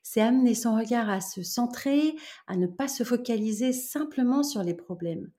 C'est 0.00 0.20
amener 0.20 0.54
son 0.54 0.76
regard 0.76 1.10
à 1.10 1.20
se 1.20 1.42
centrer, 1.42 2.14
à 2.46 2.56
ne 2.56 2.68
pas 2.68 2.86
se 2.86 3.02
focaliser 3.02 3.72
simplement 3.72 4.44
sur 4.44 4.62
les 4.62 4.74
problèmes. 4.74 5.32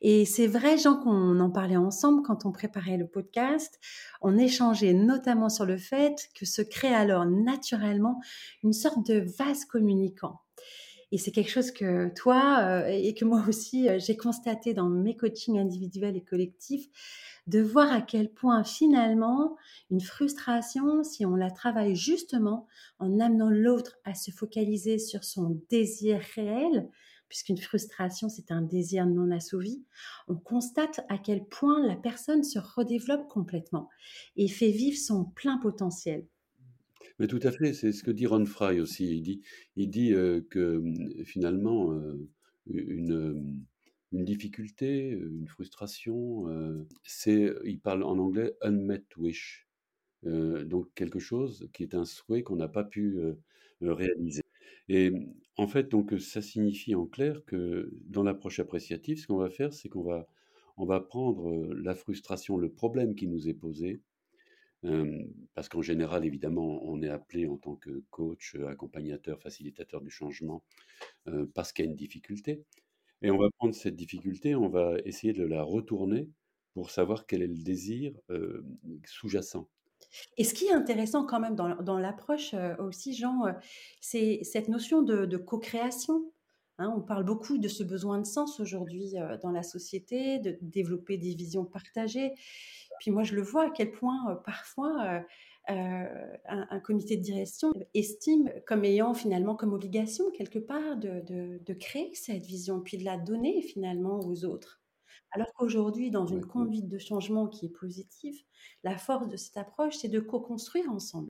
Et 0.00 0.24
c'est 0.24 0.46
vrai, 0.46 0.78
Jean, 0.78 0.96
qu'on 0.96 1.38
en 1.40 1.50
parlait 1.50 1.76
ensemble 1.76 2.22
quand 2.22 2.46
on 2.46 2.52
préparait 2.52 2.96
le 2.96 3.06
podcast. 3.06 3.78
On 4.22 4.38
échangeait 4.38 4.94
notamment 4.94 5.50
sur 5.50 5.66
le 5.66 5.76
fait 5.76 6.30
que 6.34 6.46
se 6.46 6.62
crée 6.62 6.94
alors 6.94 7.26
naturellement 7.26 8.18
une 8.62 8.72
sorte 8.72 9.06
de 9.06 9.26
vase 9.38 9.66
communicant. 9.66 10.41
Et 11.12 11.18
c'est 11.18 11.30
quelque 11.30 11.50
chose 11.50 11.70
que 11.70 12.08
toi 12.14 12.60
euh, 12.62 12.86
et 12.86 13.14
que 13.14 13.26
moi 13.26 13.44
aussi, 13.48 13.88
euh, 13.88 13.98
j'ai 14.00 14.16
constaté 14.16 14.74
dans 14.74 14.88
mes 14.88 15.14
coachings 15.14 15.58
individuels 15.58 16.16
et 16.16 16.24
collectifs, 16.24 16.88
de 17.46 17.60
voir 17.60 17.92
à 17.92 18.00
quel 18.00 18.32
point 18.32 18.64
finalement 18.64 19.56
une 19.90 20.00
frustration, 20.00 21.04
si 21.04 21.26
on 21.26 21.36
la 21.36 21.50
travaille 21.50 21.94
justement 21.94 22.66
en 22.98 23.20
amenant 23.20 23.50
l'autre 23.50 23.98
à 24.04 24.14
se 24.14 24.30
focaliser 24.30 24.98
sur 24.98 25.22
son 25.22 25.60
désir 25.68 26.20
réel, 26.34 26.88
puisqu'une 27.28 27.58
frustration, 27.58 28.28
c'est 28.28 28.50
un 28.50 28.62
désir 28.62 29.06
non 29.06 29.30
assouvi, 29.32 29.84
on 30.28 30.36
constate 30.36 31.00
à 31.08 31.18
quel 31.18 31.44
point 31.44 31.84
la 31.86 31.96
personne 31.96 32.44
se 32.44 32.58
redéveloppe 32.58 33.28
complètement 33.28 33.88
et 34.36 34.48
fait 34.48 34.70
vivre 34.70 34.98
son 34.98 35.24
plein 35.24 35.58
potentiel. 35.58 36.26
Mais 37.22 37.28
tout 37.28 37.38
à 37.44 37.52
fait, 37.52 37.72
c'est 37.72 37.92
ce 37.92 38.02
que 38.02 38.10
dit 38.10 38.26
Ron 38.26 38.44
Fry 38.44 38.80
aussi. 38.80 39.06
Il 39.16 39.22
dit, 39.22 39.42
il 39.76 39.88
dit 39.90 40.10
que 40.50 40.78
mmh, 40.78 41.24
finalement, 41.24 41.96
une, 42.66 43.64
une 44.10 44.24
difficulté, 44.24 45.10
une 45.10 45.46
frustration, 45.46 46.48
c'est, 47.04 47.54
il 47.64 47.78
parle 47.78 48.02
en 48.02 48.18
anglais 48.18 48.56
unmet 48.60 49.04
wish. 49.18 49.68
donc 50.24 50.92
quelque 50.96 51.20
chose 51.20 51.68
qui 51.72 51.84
est 51.84 51.94
un 51.94 52.04
souhait 52.04 52.42
qu'on 52.42 52.56
n'a 52.56 52.66
pas 52.66 52.82
pu 52.82 53.20
réaliser. 53.80 54.42
Et 54.88 55.10
mmh, 55.12 55.32
en 55.58 55.68
fait, 55.68 55.88
donc 55.88 56.18
ça 56.18 56.42
signifie 56.42 56.96
en 56.96 57.06
clair 57.06 57.44
que 57.44 57.88
dans 58.08 58.24
l'approche 58.24 58.58
appréciative, 58.58 59.20
ce 59.20 59.28
qu'on 59.28 59.36
va 59.36 59.48
faire, 59.48 59.72
c'est 59.72 59.88
qu'on 59.88 60.02
va, 60.02 60.26
on 60.76 60.86
va 60.86 60.98
prendre 60.98 61.72
la 61.72 61.94
frustration, 61.94 62.56
le 62.56 62.72
problème 62.72 63.14
qui 63.14 63.28
nous 63.28 63.48
est 63.48 63.54
posé, 63.54 64.00
parce 65.54 65.68
qu'en 65.68 65.82
général, 65.82 66.24
évidemment, 66.24 66.80
on 66.84 67.02
est 67.02 67.08
appelé 67.08 67.46
en 67.46 67.56
tant 67.56 67.76
que 67.76 68.02
coach, 68.10 68.56
accompagnateur, 68.68 69.40
facilitateur 69.40 70.00
du 70.00 70.10
changement, 70.10 70.62
parce 71.54 71.72
qu'il 71.72 71.84
y 71.84 71.88
a 71.88 71.90
une 71.90 71.96
difficulté. 71.96 72.64
Et 73.22 73.30
on 73.30 73.38
va 73.38 73.48
prendre 73.58 73.74
cette 73.74 73.94
difficulté, 73.94 74.56
on 74.56 74.68
va 74.68 74.96
essayer 75.04 75.32
de 75.32 75.44
la 75.44 75.62
retourner 75.62 76.28
pour 76.74 76.90
savoir 76.90 77.26
quel 77.26 77.42
est 77.42 77.46
le 77.46 77.62
désir 77.62 78.12
sous-jacent. 79.06 79.68
Et 80.36 80.44
ce 80.44 80.54
qui 80.54 80.66
est 80.66 80.72
intéressant 80.72 81.24
quand 81.24 81.40
même 81.40 81.54
dans, 81.54 81.98
l'approche 81.98 82.54
aussi, 82.78 83.14
Jean, 83.14 83.42
c'est 84.00 84.40
cette 84.42 84.68
notion 84.68 85.02
de, 85.02 85.36
co-création. 85.36 86.32
Hein. 86.78 86.92
on 86.96 87.02
parle 87.02 87.24
beaucoup 87.24 87.58
de 87.58 87.68
ce 87.68 87.82
besoin 87.82 88.18
de 88.18 88.26
sens 88.26 88.58
aujourd'hui 88.58 89.14
dans 89.42 89.50
la 89.50 89.62
société, 89.62 90.38
de 90.38 90.58
développer 90.60 91.18
des 91.18 91.34
visions 91.34 91.64
partagées. 91.64 92.32
Puis 93.02 93.10
moi, 93.10 93.24
je 93.24 93.34
le 93.34 93.42
vois 93.42 93.64
à 93.64 93.70
quel 93.70 93.90
point 93.90 94.36
parfois 94.46 95.24
un, 95.66 96.80
comité 96.84 97.16
de 97.16 97.22
direction 97.22 97.72
estime 97.94 98.48
comme 98.64 98.84
ayant 98.84 99.12
finalement 99.12 99.56
comme 99.56 99.72
obligation 99.72 100.30
quelque 100.30 100.60
part 100.60 100.96
de, 100.96 101.72
créer 101.80 102.14
cette 102.14 102.46
vision, 102.46 102.80
puis 102.80 102.98
de 102.98 103.04
la 103.04 103.18
donner 103.18 103.60
finalement 103.62 104.20
aux 104.20 104.44
autres. 104.44 104.80
Alors 105.32 105.52
qu'aujourd'hui, 105.54 106.12
dans 106.12 106.28
une 106.28 106.46
conduite 106.46 106.86
de 106.86 106.98
changement 106.98 107.48
qui 107.48 107.66
est 107.66 107.76
positive, 107.76 108.36
la 108.84 108.96
force 108.96 109.28
de 109.28 109.36
cette 109.36 109.56
approche, 109.56 109.96
c'est 109.96 110.08
de 110.08 110.20
co-construire 110.20 110.88
ensemble. 110.88 111.28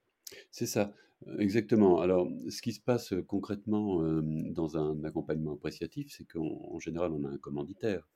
C'est 0.50 0.66
ça, 0.66 0.92
exactement. 1.38 2.02
Alors, 2.02 2.28
ce 2.50 2.60
qui 2.60 2.74
se 2.74 2.80
passe 2.80 3.14
concrètement 3.26 4.02
dans 4.50 4.76
un 4.76 5.02
accompagnement 5.04 5.54
appréciatif, 5.54 6.12
c'est 6.14 6.26
qu'en 6.26 6.78
général, 6.80 7.12
on 7.12 7.24
a 7.24 7.30
un 7.30 7.38
commanditaire, 7.38 8.06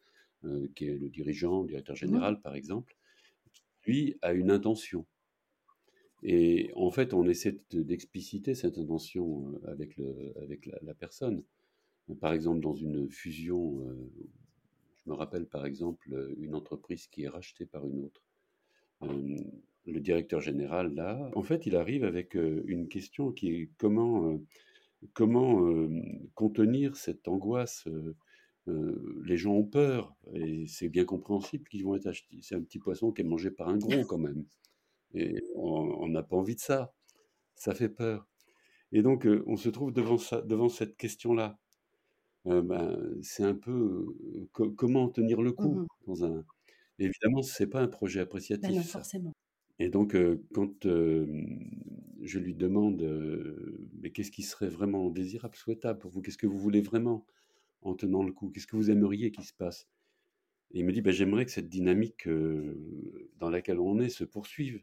qui 0.75 0.89
est 0.89 0.99
le 0.99 1.09
dirigeant, 1.09 1.63
le 1.63 1.69
directeur 1.69 1.95
mmh 1.95 2.01
général, 2.01 2.43
par 2.43 2.55
exemple, 2.55 2.95
lui 3.87 4.17
a 4.23 4.33
une 4.33 4.51
intention. 4.51 5.07
Et 6.23 6.71
en 6.75 6.91
fait, 6.91 7.15
on 7.15 7.27
essaie 7.29 7.61
d'expliciter 7.71 8.55
cette 8.55 8.79
intention 8.79 9.49
euh, 9.49 9.71
avec, 9.71 9.97
le, 9.97 10.33
avec 10.43 10.69
la, 10.83 10.95
personne. 10.95 11.43
Par 12.21 12.33
exemple, 12.33 12.61
dans 12.61 12.75
une 12.75 13.11
fusion, 13.11 13.81
euh, 13.81 14.11
je 14.97 15.11
me 15.11 15.15
rappelle 15.15 15.47
par 15.47 15.67
exemple 15.67 16.35
une 16.39 16.55
entreprise 16.55 17.07
qui 17.07 17.25
est 17.25 17.29
rachetée 17.29 17.67
par 17.67 17.87
une 17.87 18.05
autre. 18.05 18.23
Euh, 19.03 19.37
le 19.87 20.01
directeur 20.01 20.41
général, 20.41 20.95
là, 20.95 21.31
en 21.35 21.43
fait, 21.43 21.67
il 21.67 21.77
arrive 21.77 22.03
avec 22.03 22.35
une 22.35 22.89
question 22.89 23.31
qui 23.31 23.51
est 23.53 23.71
comment, 23.79 24.41
comment 25.13 25.89
contenir 26.35 26.97
cette 26.97 27.29
angoisse 27.29 27.87
les 28.67 29.37
gens 29.37 29.53
ont 29.55 29.65
peur 29.65 30.15
et 30.33 30.67
c'est 30.67 30.89
bien 30.89 31.05
compréhensible 31.05 31.69
qu'ils 31.69 31.85
vont 31.85 31.95
être 31.95 32.07
achetés. 32.07 32.39
C'est 32.43 32.55
un 32.55 32.63
petit 32.63 32.79
poisson 32.79 33.13
qui 33.13 33.23
est 33.23 33.25
mangé 33.25 33.51
par 33.51 33.69
un 33.69 33.79
gros 33.79 34.05
quand 34.05 34.19
même. 34.19 34.45
Et 35.15 35.35
on 35.55 36.09
n'a 36.09 36.23
pas 36.23 36.37
envie 36.37 36.57
de 36.57 36.61
ça. 36.61 36.93
Ça 37.55 37.75
fait 37.75 37.89
peur. 37.89 38.29
Et 38.93 39.03
donc, 39.03 39.27
on 39.47 39.57
se 39.57 39.69
trouve 39.69 39.93
devant, 39.93 40.19
ça, 40.19 40.43
devant 40.43 40.69
cette 40.69 40.97
question-là. 40.97 41.59
ben, 42.45 42.99
c'est 43.23 43.45
un 43.45 43.55
peu 43.55 44.07
comment 44.53 45.09
tenir 45.09 45.43
le 45.43 45.53
coup 45.53 45.81
mmh 45.81 45.87
dans 46.07 46.25
un. 46.25 46.45
Évidemment, 46.99 47.43
ce 47.43 47.63
n'est 47.63 47.69
pas 47.69 47.81
un 47.81 47.89
projet 47.89 48.21
ben 48.21 48.25
appréciatif. 48.25 48.91
forcément. 48.91 49.33
Et 49.79 49.89
donc, 49.91 50.17
quand 50.53 50.87
je 50.87 52.39
lui 52.39 52.55
demande, 52.55 53.03
mais 54.01 54.11
qu'est-ce 54.11 54.31
qui 54.31 54.43
serait 54.43 54.69
vraiment 54.69 55.11
désirable, 55.11 55.57
souhaitable 55.57 55.99
pour 55.99 56.11
vous? 56.11 56.23
Qu'est-ce 56.23 56.39
que 56.39 56.47
vous 56.47 56.59
voulez 56.59 56.81
vraiment? 56.81 57.27
En 57.87 57.95
tenant 57.95 58.23
le 58.23 58.33
coup 58.33 58.51
Qu'est-ce 58.51 58.67
que 58.67 58.77
vous 58.77 58.91
aimeriez 58.91 59.31
qu'il 59.31 59.45
se 59.45 59.55
passe? 59.55 59.89
Et 60.73 60.81
il 60.81 60.85
me 60.85 60.93
dit, 60.93 61.01
bah, 61.01 61.13
j'aimerais 61.13 61.45
que 61.45 61.53
cette 61.53 61.69
dynamique 61.69 62.29
dans 63.39 63.51
laquelle 63.51 63.79
on 63.79 64.01
est 64.01 64.09
se 64.09 64.25
poursuive 64.25 64.83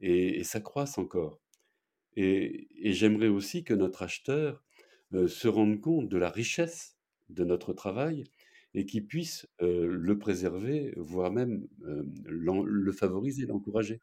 et, 0.00 0.42
s'accroisse 0.44 0.98
encore. 0.98 1.40
Et, 2.16 2.68
j'aimerais 2.92 3.28
aussi 3.28 3.64
que 3.64 3.74
notre 3.74 4.02
acheteur 4.02 4.64
se 5.12 5.48
rende 5.48 5.80
compte 5.80 6.08
de 6.08 6.16
la 6.16 6.30
richesse 6.30 6.96
de 7.28 7.44
notre 7.44 7.72
travail 7.72 8.24
et 8.74 8.86
qu'il 8.86 9.06
puisse 9.06 9.48
le 9.60 10.18
préserver, 10.18 10.92
voire 10.96 11.32
même 11.32 11.66
le 11.80 12.92
favoriser, 12.92 13.46
l'encourager. 13.46 14.00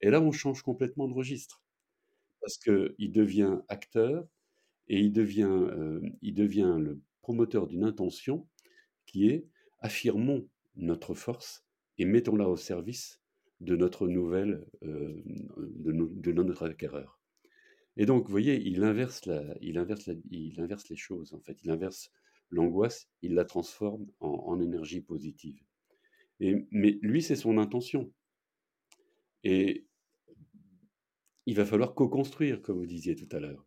Et 0.00 0.10
là, 0.10 0.20
on 0.20 0.32
change 0.32 0.62
complètement 0.62 1.08
de 1.08 1.14
registre, 1.14 1.62
parce 2.40 2.58
qu'il 2.58 3.12
devient 3.12 3.58
acteur 3.68 4.26
et 4.88 5.00
il 5.00 5.12
devient, 5.12 5.68
il 6.22 6.34
devient 6.34 6.76
le 6.78 7.00
promoteur 7.26 7.66
d'une 7.66 7.82
intention 7.82 8.46
qui 9.04 9.28
est 9.28 9.48
affirmons 9.80 10.48
notre 10.76 11.12
force 11.12 11.66
et 11.98 12.04
mettons-la 12.04 12.48
au 12.48 12.56
service 12.56 13.20
de 13.58 13.74
notre 13.74 14.06
nouvelle, 14.06 14.64
euh, 14.84 15.24
de, 15.56 16.32
notre 16.32 16.66
acquéreur. 16.66 17.20
Et 17.96 18.06
donc, 18.06 18.26
vous 18.26 18.30
voyez, 18.30 18.62
il 18.64 18.84
inverse, 18.84 19.26
la, 19.26 19.42
il, 19.60 19.76
inverse 19.76 20.08
il 20.30 20.60
inverse 20.60 20.88
les 20.88 20.94
choses, 20.94 21.34
en 21.34 21.40
fait. 21.40 21.58
Il 21.64 21.70
inverse 21.72 22.12
l'angoisse, 22.50 23.08
il 23.22 23.34
la 23.34 23.44
transforme 23.44 24.06
en, 24.20 24.60
énergie 24.60 25.00
positive. 25.00 25.60
Et, 26.38 26.64
mais 26.70 26.96
lui, 27.02 27.22
c'est 27.22 27.34
son 27.34 27.58
intention. 27.58 28.12
Et 29.42 29.84
il 31.46 31.56
va 31.56 31.64
falloir 31.64 31.92
co-construire, 31.92 32.62
comme 32.62 32.78
vous 32.78 32.86
disiez 32.86 33.16
tout 33.16 33.34
à 33.34 33.40
l'heure. 33.40 33.66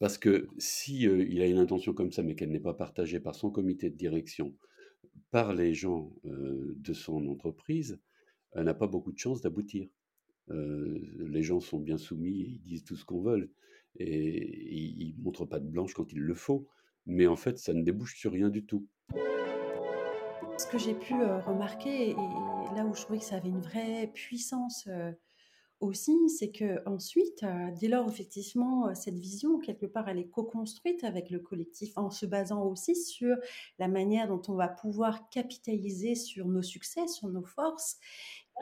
Parce 0.00 0.16
que 0.16 0.48
si 0.56 1.02
il 1.02 1.42
a 1.42 1.46
une 1.46 1.58
intention 1.58 1.92
comme 1.92 2.10
ça, 2.10 2.22
mais 2.22 2.34
qu'elle 2.34 2.50
n'est 2.50 2.58
pas 2.58 2.72
partagée 2.72 3.20
par 3.20 3.34
son 3.34 3.50
comité 3.50 3.90
de 3.90 3.96
direction, 3.96 4.56
par 5.30 5.52
les 5.52 5.74
gens 5.74 6.10
de 6.24 6.92
son 6.94 7.26
entreprise, 7.28 8.00
elle 8.52 8.64
n'a 8.64 8.74
pas 8.74 8.86
beaucoup 8.86 9.12
de 9.12 9.18
chances 9.18 9.42
d'aboutir. 9.42 9.88
les 10.48 11.42
gens 11.42 11.60
sont 11.60 11.78
bien 11.78 11.98
soumis, 11.98 12.32
ils 12.32 12.62
disent 12.62 12.84
tout 12.84 12.96
ce 12.96 13.04
qu'on 13.04 13.20
veut, 13.20 13.52
et 13.96 14.74
ils 14.74 15.14
ne 15.18 15.22
montrent 15.22 15.44
pas 15.44 15.60
de 15.60 15.68
blanche 15.68 15.92
quand 15.92 16.10
il 16.12 16.20
le 16.20 16.34
faut. 16.34 16.66
mais 17.04 17.26
en 17.26 17.36
fait, 17.36 17.58
ça 17.58 17.74
ne 17.74 17.82
débouche 17.82 18.16
sur 18.18 18.32
rien 18.32 18.48
du 18.48 18.64
tout. 18.64 18.86
Ce 20.56 20.66
que 20.66 20.78
j'ai 20.78 20.94
pu 20.94 21.12
remarquer, 21.12 22.10
et 22.10 22.74
là 22.74 22.86
où 22.86 22.94
je 22.94 23.02
trouvais 23.02 23.18
que 23.18 23.24
ça 23.24 23.36
avait 23.36 23.50
une 23.50 23.60
vraie 23.60 24.10
puissance 24.14 24.88
aussi, 25.80 26.16
c'est 26.28 26.52
que 26.52 26.86
ensuite, 26.86 27.42
euh, 27.42 27.70
dès 27.80 27.88
lors 27.88 28.08
effectivement 28.08 28.94
cette 28.94 29.18
vision 29.18 29.58
quelque 29.58 29.86
part 29.86 30.08
elle 30.08 30.18
est 30.18 30.28
co-construite 30.28 31.04
avec 31.04 31.30
le 31.30 31.40
collectif, 31.40 31.96
en 31.96 32.10
se 32.10 32.26
basant 32.26 32.64
aussi 32.64 32.94
sur 32.94 33.36
la 33.78 33.88
manière 33.88 34.28
dont 34.28 34.42
on 34.48 34.54
va 34.54 34.68
pouvoir 34.68 35.28
capitaliser 35.30 36.14
sur 36.14 36.46
nos 36.46 36.62
succès, 36.62 37.06
sur 37.08 37.28
nos 37.28 37.44
forces. 37.44 37.98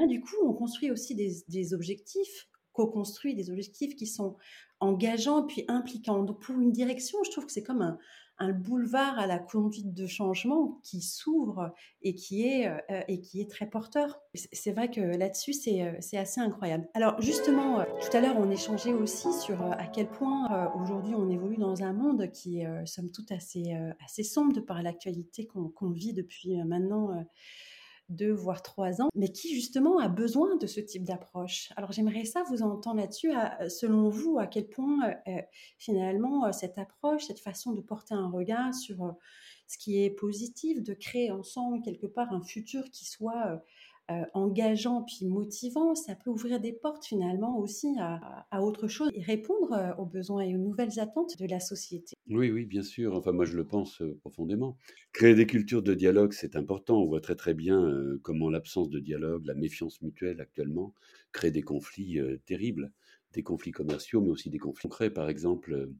du 0.09 0.21
coup, 0.21 0.37
on 0.45 0.55
construit 0.55 0.91
aussi 0.91 1.15
des, 1.15 1.33
des 1.49 1.75
objectifs 1.75 2.49
co-construit 2.79 3.35
des 3.35 3.51
objectifs 3.51 3.97
qui 3.97 4.07
sont 4.07 4.37
engageants 4.79 5.43
puis 5.43 5.65
impliquants. 5.67 6.23
Donc 6.23 6.41
pour 6.41 6.61
une 6.61 6.71
direction, 6.71 7.19
je 7.25 7.31
trouve 7.33 7.47
que 7.47 7.53
c'est 7.53 7.65
comme 7.65 7.83
un, 7.83 7.99
un 8.39 8.53
boulevard 8.53 9.19
à 9.19 9.27
la 9.27 9.39
conduite 9.39 9.95
de 9.95 10.07
changement 10.07 10.81
qui 10.83 11.01
s'ouvre 11.01 11.73
et 12.03 12.15
qui 12.15 12.47
est 12.47 12.69
euh, 12.69 13.01
et 13.09 13.21
qui 13.21 13.41
est 13.41 13.51
très 13.51 13.69
porteur. 13.69 14.21
C'est 14.35 14.73
vrai 14.73 14.91
que 14.91 15.01
là-dessus 15.01 15.53
c'est 15.53 15.83
euh, 15.83 15.93
c'est 16.01 16.19
assez 16.19 16.41
incroyable. 16.41 16.89
Alors 16.95 17.21
justement, 17.21 17.81
euh, 17.81 17.85
tout 18.01 18.17
à 18.17 18.21
l'heure 18.21 18.37
on 18.39 18.51
échangeait 18.51 18.93
aussi 18.93 19.33
sur 19.33 19.61
à 19.63 19.87
quel 19.87 20.09
point 20.09 20.73
aujourd'hui 20.81 21.15
on 21.15 21.29
évolue 21.29 21.57
dans 21.57 21.83
un 21.83 21.93
monde 21.93 22.31
qui 22.33 22.61
est 22.61 22.87
somme 22.87 23.11
toute 23.11 23.33
assez 23.33 23.77
assez 24.05 24.23
sombre 24.23 24.53
de 24.53 24.61
par 24.61 24.83
l'actualité 24.83 25.47
qu'on 25.47 25.91
vit 25.91 26.13
depuis 26.13 26.57
maintenant 26.65 27.25
deux 28.09 28.33
voire 28.33 28.63
trois 28.63 29.03
ans, 29.03 29.09
mais 29.15 29.31
qui 29.31 29.55
justement 29.55 29.99
a 29.99 30.09
besoin 30.09 30.57
de 30.57 30.67
ce 30.67 30.81
type 30.81 31.05
d'approche. 31.05 31.71
Alors 31.77 31.93
j'aimerais 31.93 32.25
ça 32.25 32.43
vous 32.49 32.63
entendre 32.63 33.01
là-dessus. 33.01 33.33
Selon 33.69 34.09
vous, 34.09 34.39
à 34.39 34.47
quel 34.47 34.69
point 34.69 35.15
euh, 35.27 35.43
finalement 35.79 36.47
euh, 36.47 36.53
cette 36.53 36.79
approche, 36.79 37.25
cette 37.27 37.41
façon 37.41 37.73
de 37.73 37.81
porter 37.81 38.15
un 38.15 38.31
regard 38.31 38.75
sur 38.75 39.05
euh, 39.05 39.13
ce 39.67 39.77
qui 39.77 40.03
est 40.03 40.11
positif, 40.11 40.83
de 40.83 40.95
créer 40.95 41.31
ensemble 41.31 41.83
quelque 41.83 42.07
part 42.07 42.33
un 42.33 42.43
futur 42.43 42.91
qui 42.91 43.05
soit 43.05 43.63
euh, 44.11 44.25
engageant 44.33 45.03
puis 45.03 45.27
motivant, 45.27 45.95
ça 45.95 46.15
peut 46.15 46.31
ouvrir 46.31 46.61
des 46.61 46.73
portes 46.73 47.05
finalement 47.05 47.59
aussi 47.59 47.95
à, 47.99 48.63
autre 48.63 48.89
chose 48.89 49.11
et 49.13 49.21
répondre 49.21 49.73
euh, 49.73 49.95
aux 49.97 50.07
besoins 50.07 50.43
et 50.43 50.55
aux 50.55 50.59
nouvelles 50.59 50.99
attentes 50.99 51.39
de 51.39 51.47
la 51.47 51.61
société. 51.61 52.15
Oui, 52.31 52.51
oui, 52.51 52.65
bien 52.65 52.83
sûr. 52.83 53.15
Enfin, 53.15 53.33
moi, 53.33 53.45
je 53.45 53.55
le 53.55 53.67
pense 53.67 54.01
euh, 54.01 54.17
profondément. 54.21 54.79
Créer 55.13 55.35
des 55.35 55.47
cultures 55.47 55.83
de 55.83 55.93
dialogue, 55.93 56.33
c'est 56.33 56.57
important. 56.57 57.03
On 57.03 57.07
voit 57.07 57.21
très 57.21 57.37
très 57.37 57.53
bien 57.53 57.93
comment 58.23 58.49
l'absence 58.49 58.89
de 58.89 58.99
dialogue, 58.99 59.45
la 59.45 59.55
méfiance 59.55 60.01
mutuelle 60.01 60.41
actuellement, 60.41 60.95
crée 61.33 61.51
des 61.51 61.63
conflits 61.63 62.19
terribles, 62.47 62.93
des 63.33 63.43
conflits 63.43 63.73
commerciaux, 63.73 64.23
mais 64.23 64.31
aussi 64.31 64.49
des 64.49 64.59
conflits 64.59 64.89
concrets. 64.89 65.11
Par 65.11 65.29
exemple, 65.29 65.91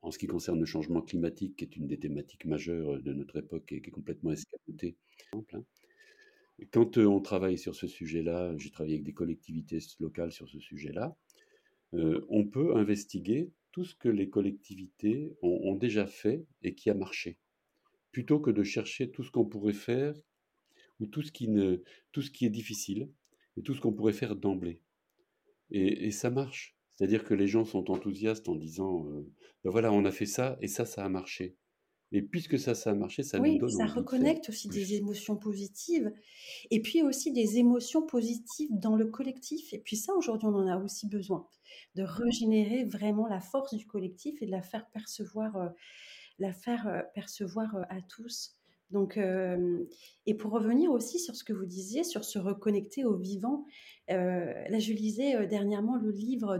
en 0.00 0.10
ce 0.10 0.18
qui 0.18 0.26
concerne 0.26 0.60
le 0.60 0.66
changement 0.66 1.02
climatique, 1.02 1.56
qui 1.56 1.64
est 1.64 1.76
une 1.76 1.86
des 1.86 1.98
thématiques 1.98 2.44
majeures 2.44 3.02
de 3.02 3.12
notre 3.12 3.36
époque 3.38 3.72
et 3.72 3.80
qui 3.80 3.88
est 3.88 3.92
complètement 3.92 4.32
escapotée. 4.32 4.96
Hein, 5.32 5.42
quand 6.72 6.98
on 6.98 7.20
travaille 7.20 7.58
sur 7.58 7.74
ce 7.74 7.86
sujet-là, 7.86 8.56
j'ai 8.56 8.70
travaillé 8.70 8.94
avec 8.94 9.04
des 9.04 9.12
collectivités 9.12 9.78
locales 10.00 10.32
sur 10.32 10.48
ce 10.48 10.58
sujet-là, 10.58 11.16
on 11.92 12.46
peut 12.46 12.76
investiguer 12.76 13.52
tout 13.72 13.84
ce 13.84 13.94
que 13.94 14.08
les 14.08 14.30
collectivités 14.30 15.32
ont, 15.42 15.74
déjà 15.74 16.06
fait 16.06 16.46
et 16.62 16.74
qui 16.74 16.90
a 16.90 16.94
marché, 16.94 17.38
plutôt 18.12 18.38
que 18.38 18.50
de 18.50 18.62
chercher 18.62 19.10
tout 19.10 19.24
ce 19.24 19.30
qu'on 19.30 19.44
pourrait 19.44 19.72
faire 19.72 20.14
ou 21.00 21.06
tout 21.06 21.22
ce 21.22 21.32
qui, 21.32 21.48
ne, 21.48 21.82
tout 22.12 22.22
ce 22.22 22.30
qui 22.30 22.46
est 22.46 22.50
difficile 22.50 23.10
et 23.56 23.62
tout 23.62 23.74
ce 23.74 23.80
qu'on 23.80 23.92
pourrait 23.92 24.12
faire 24.12 24.36
d'emblée. 24.36 24.80
Et, 25.70 26.12
ça 26.12 26.30
marche. 26.30 26.76
C'est-à-dire 26.94 27.24
que 27.24 27.34
les 27.34 27.48
gens 27.48 27.64
sont 27.64 27.90
enthousiastes 27.90 28.48
en 28.48 28.54
disant, 28.54 29.04
ben 29.64 29.70
voilà, 29.70 29.92
on 29.92 30.04
a 30.04 30.12
fait 30.12 30.26
ça 30.26 30.56
et 30.60 30.68
ça, 30.68 30.84
ça 30.84 31.04
a 31.04 31.08
marché. 31.08 31.56
Et 32.12 32.22
puisque 32.22 32.58
ça, 32.58 32.74
ça 32.74 32.90
a 32.90 32.94
marché, 32.94 33.22
ça 33.22 33.38
nous 33.38 33.58
donne. 33.58 33.70
ça 33.70 33.86
reconnecte 33.86 34.48
aussi 34.48 34.68
des 34.68 34.94
émotions 34.94 35.36
positives. 35.36 36.12
Et 36.70 36.80
puis 36.80 37.02
aussi 37.02 37.32
des 37.32 37.58
émotions 37.58 38.06
positives 38.06 38.70
dans 38.70 38.96
le 38.96 39.06
collectif. 39.06 39.72
Et 39.72 39.78
puis 39.78 39.96
ça, 39.96 40.14
aujourd'hui, 40.14 40.46
on 40.46 40.54
en 40.54 40.68
a 40.68 40.76
aussi 40.78 41.08
besoin. 41.08 41.46
De 41.96 42.02
régénérer 42.02 42.84
vraiment 42.84 43.26
la 43.26 43.40
force 43.40 43.74
du 43.74 43.86
collectif 43.86 44.40
et 44.42 44.46
de 44.46 44.50
la 44.50 44.62
faire 44.62 44.88
percevoir, 44.90 45.56
euh, 45.56 45.68
la 46.38 46.52
faire 46.52 46.86
euh, 46.86 47.02
percevoir 47.14 47.74
euh, 47.74 47.82
à 47.88 48.00
tous. 48.02 48.56
Donc, 48.90 49.18
et 50.26 50.34
pour 50.34 50.52
revenir 50.52 50.92
aussi 50.92 51.18
sur 51.18 51.34
ce 51.34 51.42
que 51.42 51.52
vous 51.52 51.66
disiez, 51.66 52.04
sur 52.04 52.24
se 52.24 52.38
reconnecter 52.38 53.04
au 53.04 53.16
vivant, 53.16 53.64
là 54.08 54.78
je 54.78 54.92
lisais 54.92 55.46
dernièrement 55.46 55.96
le 55.96 56.10
livre 56.10 56.58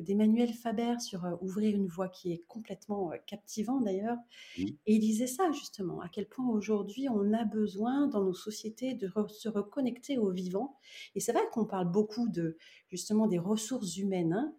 d'Emmanuel 0.00 0.52
Faber 0.52 0.96
sur 1.00 1.26
Ouvrir 1.40 1.74
une 1.74 1.86
voie 1.86 2.08
qui 2.08 2.32
est 2.32 2.44
complètement 2.46 3.12
captivant 3.26 3.80
d'ailleurs. 3.80 4.18
Et 4.58 4.74
il 4.86 5.00
disait 5.00 5.26
ça 5.26 5.50
justement, 5.52 6.00
à 6.00 6.08
quel 6.08 6.26
point 6.26 6.46
aujourd'hui 6.48 7.08
on 7.08 7.32
a 7.32 7.44
besoin 7.44 8.06
dans 8.08 8.22
nos 8.22 8.34
sociétés 8.34 8.94
de 8.94 9.10
se 9.28 9.48
reconnecter 9.48 10.18
au 10.18 10.30
vivant. 10.30 10.76
Et 11.14 11.20
c'est 11.20 11.32
vrai 11.32 11.42
qu'on 11.52 11.64
parle 11.64 11.90
beaucoup 11.90 12.28
de 12.28 12.58
justement 12.90 13.26
des 13.28 13.38
ressources 13.38 13.96
humaines. 13.96 14.34
Hein, 14.34 14.54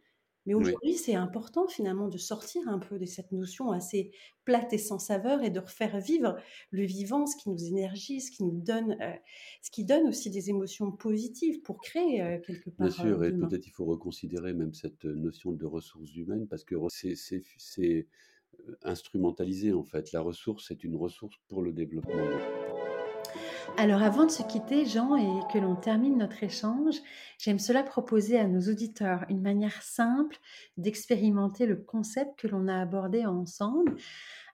mais 0.46 0.54
aujourd'hui, 0.54 0.94
c'est 0.96 1.16
important 1.16 1.68
finalement 1.68 2.10
de 2.10 2.18
sortir 2.18 2.68
un 2.68 2.80
peu 2.80 3.00
de 3.00 3.06
cette 3.06 3.32
notion 3.32 3.72
assez 3.72 4.12
plate 4.44 4.74
et 4.74 4.78
sans 4.78 5.00
saveur 5.00 5.42
et 5.42 5.50
de 5.50 5.60
refaire 5.60 6.00
vivre 6.00 6.38
le 6.72 6.84
vivant, 6.84 7.26
ce 7.26 7.38
qui 7.38 7.50
nous 7.50 7.64
énergise, 7.64 8.28
ce 8.28 8.32
qui 8.32 8.44
nous 8.44 8.60
donne, 8.60 8.98
euh, 9.02 9.14
ce 9.62 9.72
qui 9.72 9.86
donne 9.86 10.08
aussi 10.08 10.30
des 10.30 10.50
émotions 10.50 10.92
positives 10.92 11.62
pour 11.62 11.80
créer 11.80 12.22
euh, 12.22 12.40
quelque 12.40 12.70
part. 12.70 12.88
Bien 12.88 12.96
sûr, 12.96 13.22
euh, 13.22 13.30
et 13.30 13.32
peut-être 13.32 13.66
il 13.66 13.72
faut 13.72 13.86
reconsidérer 13.86 14.54
même 14.54 14.74
cette 14.74 15.06
notion 15.06 15.54
de 15.54 15.66
ressources 15.66 16.14
humaines 16.16 16.48
parce 16.48 16.66
que 16.66 16.76
c'est 16.90 18.08
instrumentalisé 18.84 19.72
en 19.74 19.84
fait. 19.84 20.12
La 20.12 20.22
ressource, 20.22 20.66
c'est 20.68 20.84
une 20.84 20.96
ressource 20.96 21.38
pour 21.48 21.62
le 21.62 21.72
développement. 21.72 22.14
Alors 23.78 24.04
avant 24.04 24.26
de 24.26 24.32
se 24.32 24.43
quitter, 24.43 24.86
Jean, 24.86 25.15
et 25.15 25.52
que 25.52 25.58
l'on 25.58 25.76
termine 25.76 26.17
notre 26.17 26.43
échange, 26.43 26.95
j'aime 27.39 27.60
cela 27.60 27.84
proposer 27.84 28.38
à 28.38 28.47
nos 28.47 28.62
auditeurs 28.62 29.26
une 29.30 29.41
manière 29.41 29.82
simple 29.82 30.38
d'expérimenter 30.78 31.65
le 31.65 31.78
concept 31.78 32.38
que 32.38 32.47
l'on 32.47 32.67
a 32.67 32.80
abordé 32.80 33.26
ensemble. 33.26 33.95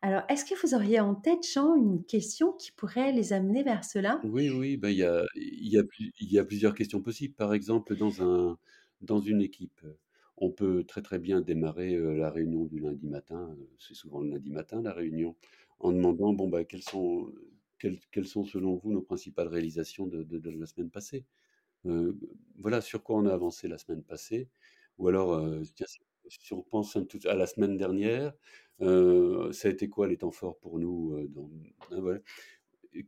Alors, 0.02 0.24
est-ce 0.30 0.46
que 0.46 0.56
vous 0.62 0.74
auriez 0.74 1.02
en 1.02 1.16
tête, 1.16 1.46
Jean, 1.54 1.76
une 1.76 2.06
question 2.06 2.54
qui 2.54 2.72
pourrait 2.72 3.12
les 3.12 3.34
amener 3.34 3.64
vers 3.64 3.84
cela? 3.84 4.22
Oui, 4.24 4.50
oui, 4.50 4.78
ben, 4.78 4.90
il 4.90 4.98
y, 4.98 5.04
a, 5.04 5.26
y, 5.36 5.78
a, 5.78 5.84
y 6.22 6.40
a 6.40 6.46
plusieurs 6.46 6.74
questions 6.74 7.02
possibles. 7.02 7.34
Par 7.34 7.54
exemple, 7.54 7.96
dans 9.02 9.20
une 9.20 9.42
équipe, 9.42 9.82
on 10.38 10.52
peut 10.52 10.86
très 10.86 11.02
très 11.02 11.20
bien 11.20 11.42
démarrer 11.42 11.96
euh, 11.96 12.14
la 12.14 12.30
réunion 12.30 12.64
du 12.64 12.80
lundi 12.80 13.08
matin, 13.08 13.50
euh, 13.52 13.66
c'est 13.78 13.94
souvent 13.94 14.22
le 14.22 14.30
lundi 14.30 14.52
matin 14.52 14.82
la 14.82 14.94
réunion, 14.94 15.36
en 15.80 15.92
demandant, 15.92 16.32
bon, 16.32 16.48
ben, 16.48 16.64
quels 16.64 16.84
sont 16.84 17.32
quelles, 17.80 18.28
sont 18.28 18.44
selon 18.44 18.76
vous 18.76 18.92
nos 18.92 19.02
principales 19.02 19.48
réalisations 19.48 20.08
de, 20.08 20.50
la 20.50 20.66
semaine 20.66 20.90
passée? 20.90 21.26
Euh, 21.86 22.14
Voilà 22.58 22.82
sur 22.82 23.04
quoi 23.04 23.18
on 23.18 23.26
a 23.26 23.34
avancé 23.34 23.68
la 23.68 23.78
semaine 23.78 24.04
passée. 24.04 24.50
Ou 24.98 25.08
alors, 25.08 25.34
euh, 25.34 25.64
si 26.28 26.54
on 26.54 26.62
pense 26.62 26.98
à 27.26 27.36
la 27.36 27.48
semaine 27.48 27.78
dernière, 27.78 28.34
euh, 28.82 29.52
ça 29.52 29.70
a 29.70 29.72
été 29.72 29.90
quoi 29.90 30.08
les 30.08 30.18
temps 30.18 30.32
forts 30.32 30.60
pour 30.60 30.80
nous 30.80 31.30
hein, 31.92 32.20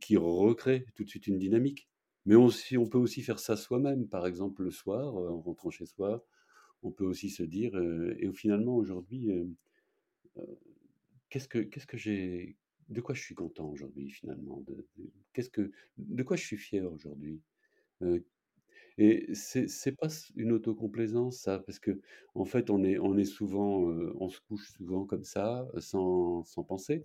Qui 0.00 0.16
recrée 0.16 0.86
tout 0.94 1.04
de 1.04 1.08
suite 1.08 1.26
une 1.26 1.38
dynamique. 1.38 1.88
Mais 2.24 2.36
on, 2.36 2.48
peut 2.88 2.98
aussi 2.98 3.22
faire 3.22 3.40
ça 3.40 3.56
soi-même, 3.56 4.08
par 4.08 4.26
exemple 4.26 4.62
le 4.62 4.70
soir, 4.70 5.16
en 5.16 5.40
rentrant 5.40 5.70
chez 5.70 5.86
soi, 5.86 6.24
on 6.84 6.92
peut 6.92 7.04
aussi 7.04 7.30
se 7.30 7.42
dire, 7.42 7.76
et 7.76 8.30
finalement 8.32 8.76
aujourd'hui, 8.76 9.32
qu'est-ce 11.30 11.48
que, 11.48 11.58
qu'est-ce 11.58 11.86
que 11.86 11.96
j'ai 11.96 12.56
de 12.92 13.00
quoi 13.00 13.14
je 13.14 13.22
suis 13.22 13.34
content 13.34 13.68
aujourd'hui 13.68 14.10
finalement 14.10 14.62
de, 14.66 14.86
qu'est-ce 15.32 15.50
que 15.50 15.70
de 15.98 16.22
quoi 16.22 16.36
je 16.36 16.44
suis 16.44 16.58
fier 16.58 16.90
aujourd'hui 16.90 17.40
et 18.98 19.34
c'est 19.34 19.68
c'est 19.68 19.92
pas 19.92 20.08
une 20.36 20.52
autocomplaisance 20.52 21.38
ça 21.38 21.58
parce 21.60 21.78
que 21.78 22.00
en 22.34 22.44
fait 22.44 22.70
on 22.70 22.84
est 22.84 22.98
on 22.98 23.16
est 23.16 23.24
souvent 23.24 23.80
on 24.20 24.28
se 24.28 24.40
couche 24.40 24.68
souvent 24.76 25.06
comme 25.06 25.24
ça 25.24 25.66
sans, 25.78 26.44
sans 26.44 26.64
penser 26.64 27.04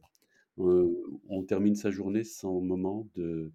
on 0.58 1.44
termine 1.48 1.76
sa 1.76 1.92
journée 1.92 2.24
sans 2.24 2.60
moment 2.62 3.08
de, 3.16 3.52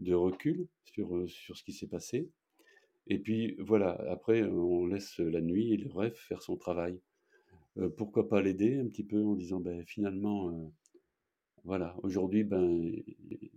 de 0.00 0.14
recul 0.14 0.68
sur 0.84 1.28
sur 1.28 1.56
ce 1.56 1.64
qui 1.64 1.72
s'est 1.72 1.88
passé 1.88 2.30
et 3.08 3.18
puis 3.18 3.56
voilà 3.58 3.92
après 4.10 4.42
on 4.44 4.86
laisse 4.86 5.18
la 5.18 5.40
nuit 5.40 5.72
et 5.72 5.76
le 5.76 5.90
rêve 5.90 6.14
faire 6.14 6.42
son 6.42 6.56
travail 6.56 7.00
pourquoi 7.96 8.28
pas 8.28 8.42
l'aider 8.42 8.78
un 8.78 8.86
petit 8.86 9.04
peu 9.04 9.24
en 9.24 9.34
disant 9.34 9.60
ben 9.60 9.82
finalement 9.86 10.72
voilà, 11.64 11.96
aujourd'hui, 12.02 12.44
ben, 12.44 13.02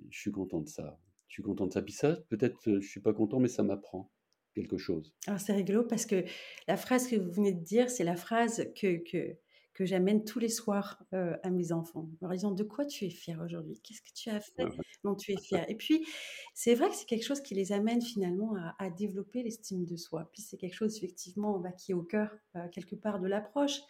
je 0.10 0.20
suis 0.20 0.32
content 0.32 0.62
de 0.62 0.68
ça. 0.68 1.00
Je 1.28 1.34
suis 1.34 1.44
content 1.44 1.68
de 1.68 1.74
ça. 1.74 1.82
Puis 1.82 1.94
ça, 1.94 2.18
peut-être, 2.30 2.80
je 2.80 2.88
suis 2.88 3.00
pas 3.00 3.14
content, 3.14 3.40
mais 3.40 3.48
ça 3.48 3.64
m'apprend 3.64 4.12
quelque 4.54 4.78
chose. 4.78 5.14
Alors 5.28 5.40
c'est 5.40 5.54
rigolo 5.54 5.84
parce 5.84 6.06
que 6.06 6.24
la 6.68 6.78
phrase 6.78 7.08
que 7.08 7.16
vous 7.16 7.32
venez 7.32 7.52
de 7.52 7.64
dire, 7.64 7.90
c'est 7.90 8.04
la 8.04 8.16
phrase 8.16 8.68
que, 8.80 8.98
que, 8.98 9.38
que 9.76 9.86
j'amène 9.86 10.24
tous 10.24 10.40
les 10.40 10.48
soirs 10.48 11.04
euh, 11.14 11.36
à 11.44 11.50
mes 11.50 11.74
enfants. 11.74 12.10
En 12.22 12.28
leur 12.28 12.32
disant 12.32 12.52
de 12.52 12.64
quoi 12.64 12.86
tu 12.86 13.06
es 13.06 13.10
fier 13.10 13.40
aujourd'hui? 13.44 13.80
Qu'est-ce 13.84 14.02
que 14.02 14.14
tu 14.16 14.30
as 14.30 14.40
fait 14.40 14.66
dont 15.04 15.16
tu 15.16 15.34
es 15.34 15.38
fier 15.38 15.70
Et 15.70 15.76
puis, 15.76 16.08
c'est 16.54 16.76
vrai 16.76 16.90
que 16.90 16.96
c'est 16.96 17.06
quelque 17.06 17.26
chose 17.26 17.42
qui 17.42 17.56
les 17.56 17.74
amène 17.74 18.02
finalement 18.02 18.56
à, 18.80 18.90
développer 18.90 19.44
l'estime 19.44 19.86
de 19.86 19.98
soi. 19.98 20.30
Puis 20.32 20.42
c'est 20.42 20.56
quelque 20.56 20.74
chose 20.74 20.96
effectivement 20.96 21.60
bah, 21.60 21.74
qui 21.74 21.92
est 21.92 21.94
au 21.94 22.04
cœur 22.04 22.34
euh, 22.56 22.70
quelque 22.70 22.96
part 22.96 23.20
de 23.20 23.28
l'approche. 23.28 23.82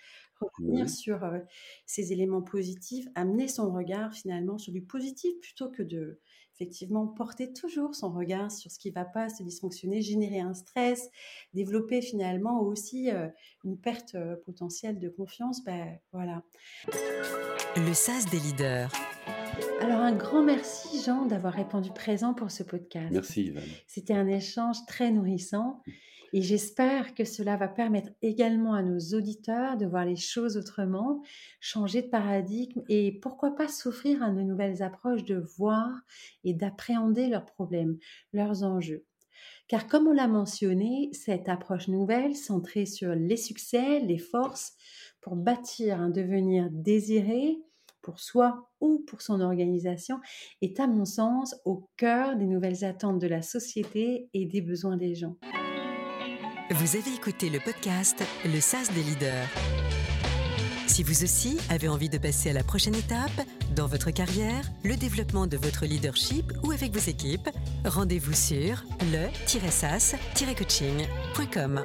revenir 0.57 0.89
sur 0.89 1.21
ces 1.85 2.11
éléments 2.11 2.41
positifs, 2.41 3.07
amener 3.13 3.47
son 3.47 3.71
regard 3.71 4.11
finalement 4.13 4.57
sur 4.57 4.73
du 4.73 4.81
positif 4.81 5.39
plutôt 5.39 5.69
que 5.69 5.83
de 5.83 6.19
effectivement 6.55 7.05
porter 7.07 7.51
toujours 7.53 7.95
son 7.95 8.11
regard 8.11 8.51
sur 8.51 8.71
ce 8.71 8.79
qui 8.79 8.89
ne 8.89 8.95
va 8.95 9.05
pas, 9.05 9.29
se 9.29 9.43
dysfonctionner, 9.43 10.01
générer 10.01 10.39
un 10.39 10.53
stress, 10.53 11.09
développer 11.53 12.01
finalement 12.01 12.61
aussi 12.61 13.09
une 13.63 13.77
perte 13.77 14.15
potentielle 14.45 14.99
de 14.99 15.09
confiance. 15.09 15.63
Ben 15.63 15.99
voilà. 16.11 16.43
Le 17.75 17.93
SAS 17.93 18.29
des 18.29 18.39
leaders. 18.39 18.91
Alors 19.81 19.99
un 19.99 20.15
grand 20.15 20.43
merci 20.43 21.03
Jean 21.03 21.25
d'avoir 21.25 21.53
répondu 21.53 21.91
présent 21.91 22.33
pour 22.33 22.51
ce 22.51 22.63
podcast. 22.63 23.11
Merci 23.11 23.45
Yvan. 23.45 23.61
C'était 23.87 24.13
un 24.13 24.27
échange 24.27 24.77
très 24.87 25.11
nourrissant 25.11 25.81
et 26.35 26.41
j'espère 26.41 27.15
que 27.15 27.23
cela 27.23 27.55
va 27.55 27.69
permettre 27.69 28.09
également 28.21 28.73
à 28.73 28.83
nos 28.83 28.99
auditeurs 29.17 29.77
de 29.77 29.85
voir 29.85 30.03
les 30.03 30.17
choses 30.17 30.57
autrement, 30.57 31.21
changer 31.61 32.01
de 32.01 32.09
paradigme 32.09 32.81
et 32.89 33.13
pourquoi 33.21 33.55
pas 33.55 33.69
s'offrir 33.69 34.21
à 34.21 34.31
de 34.31 34.41
nouvelles 34.41 34.83
approches 34.83 35.23
de 35.23 35.41
voir 35.57 35.93
et 36.43 36.53
d'appréhender 36.53 37.27
leurs 37.27 37.45
problèmes, 37.45 37.97
leurs 38.33 38.63
enjeux. 38.63 39.05
Car 39.69 39.87
comme 39.87 40.07
on 40.07 40.11
l'a 40.11 40.27
mentionné, 40.27 41.09
cette 41.13 41.47
approche 41.47 41.87
nouvelle, 41.87 42.35
centrée 42.35 42.85
sur 42.85 43.15
les 43.15 43.37
succès, 43.37 44.01
les 44.01 44.17
forces, 44.17 44.73
pour 45.21 45.37
bâtir 45.37 46.01
un 46.01 46.09
devenir 46.09 46.67
désiré, 46.69 47.61
pour 48.01 48.19
soi 48.19 48.69
ou 48.81 48.99
pour 49.07 49.21
son 49.21 49.39
organisation 49.39 50.19
est 50.61 50.81
à 50.81 50.87
mon 50.87 51.05
sens 51.05 51.55
au 51.63 51.89
cœur 51.95 52.35
des 52.35 52.45
nouvelles 52.45 52.83
attentes 52.83 53.19
de 53.19 53.27
la 53.27 53.41
société 53.41 54.29
et 54.33 54.45
des 54.45 54.61
besoins 54.61 54.97
des 54.97 55.15
gens. 55.15 55.37
Vous 56.71 56.95
avez 56.95 57.13
écouté 57.13 57.51
le 57.51 57.59
podcast 57.59 58.23
Le 58.43 58.59
SAS 58.59 58.91
des 58.91 59.03
leaders. 59.03 59.47
Si 60.87 61.03
vous 61.03 61.23
aussi 61.23 61.59
avez 61.69 61.87
envie 61.87 62.09
de 62.09 62.17
passer 62.17 62.49
à 62.49 62.53
la 62.53 62.63
prochaine 62.63 62.95
étape 62.95 63.39
dans 63.75 63.85
votre 63.85 64.09
carrière, 64.09 64.63
le 64.83 64.95
développement 64.95 65.45
de 65.45 65.57
votre 65.57 65.85
leadership 65.85 66.51
ou 66.63 66.71
avec 66.71 66.91
vos 66.91 67.07
équipes, 67.07 67.51
rendez-vous 67.85 68.33
sur 68.33 68.83
le-sas-coaching.com. 69.11 71.83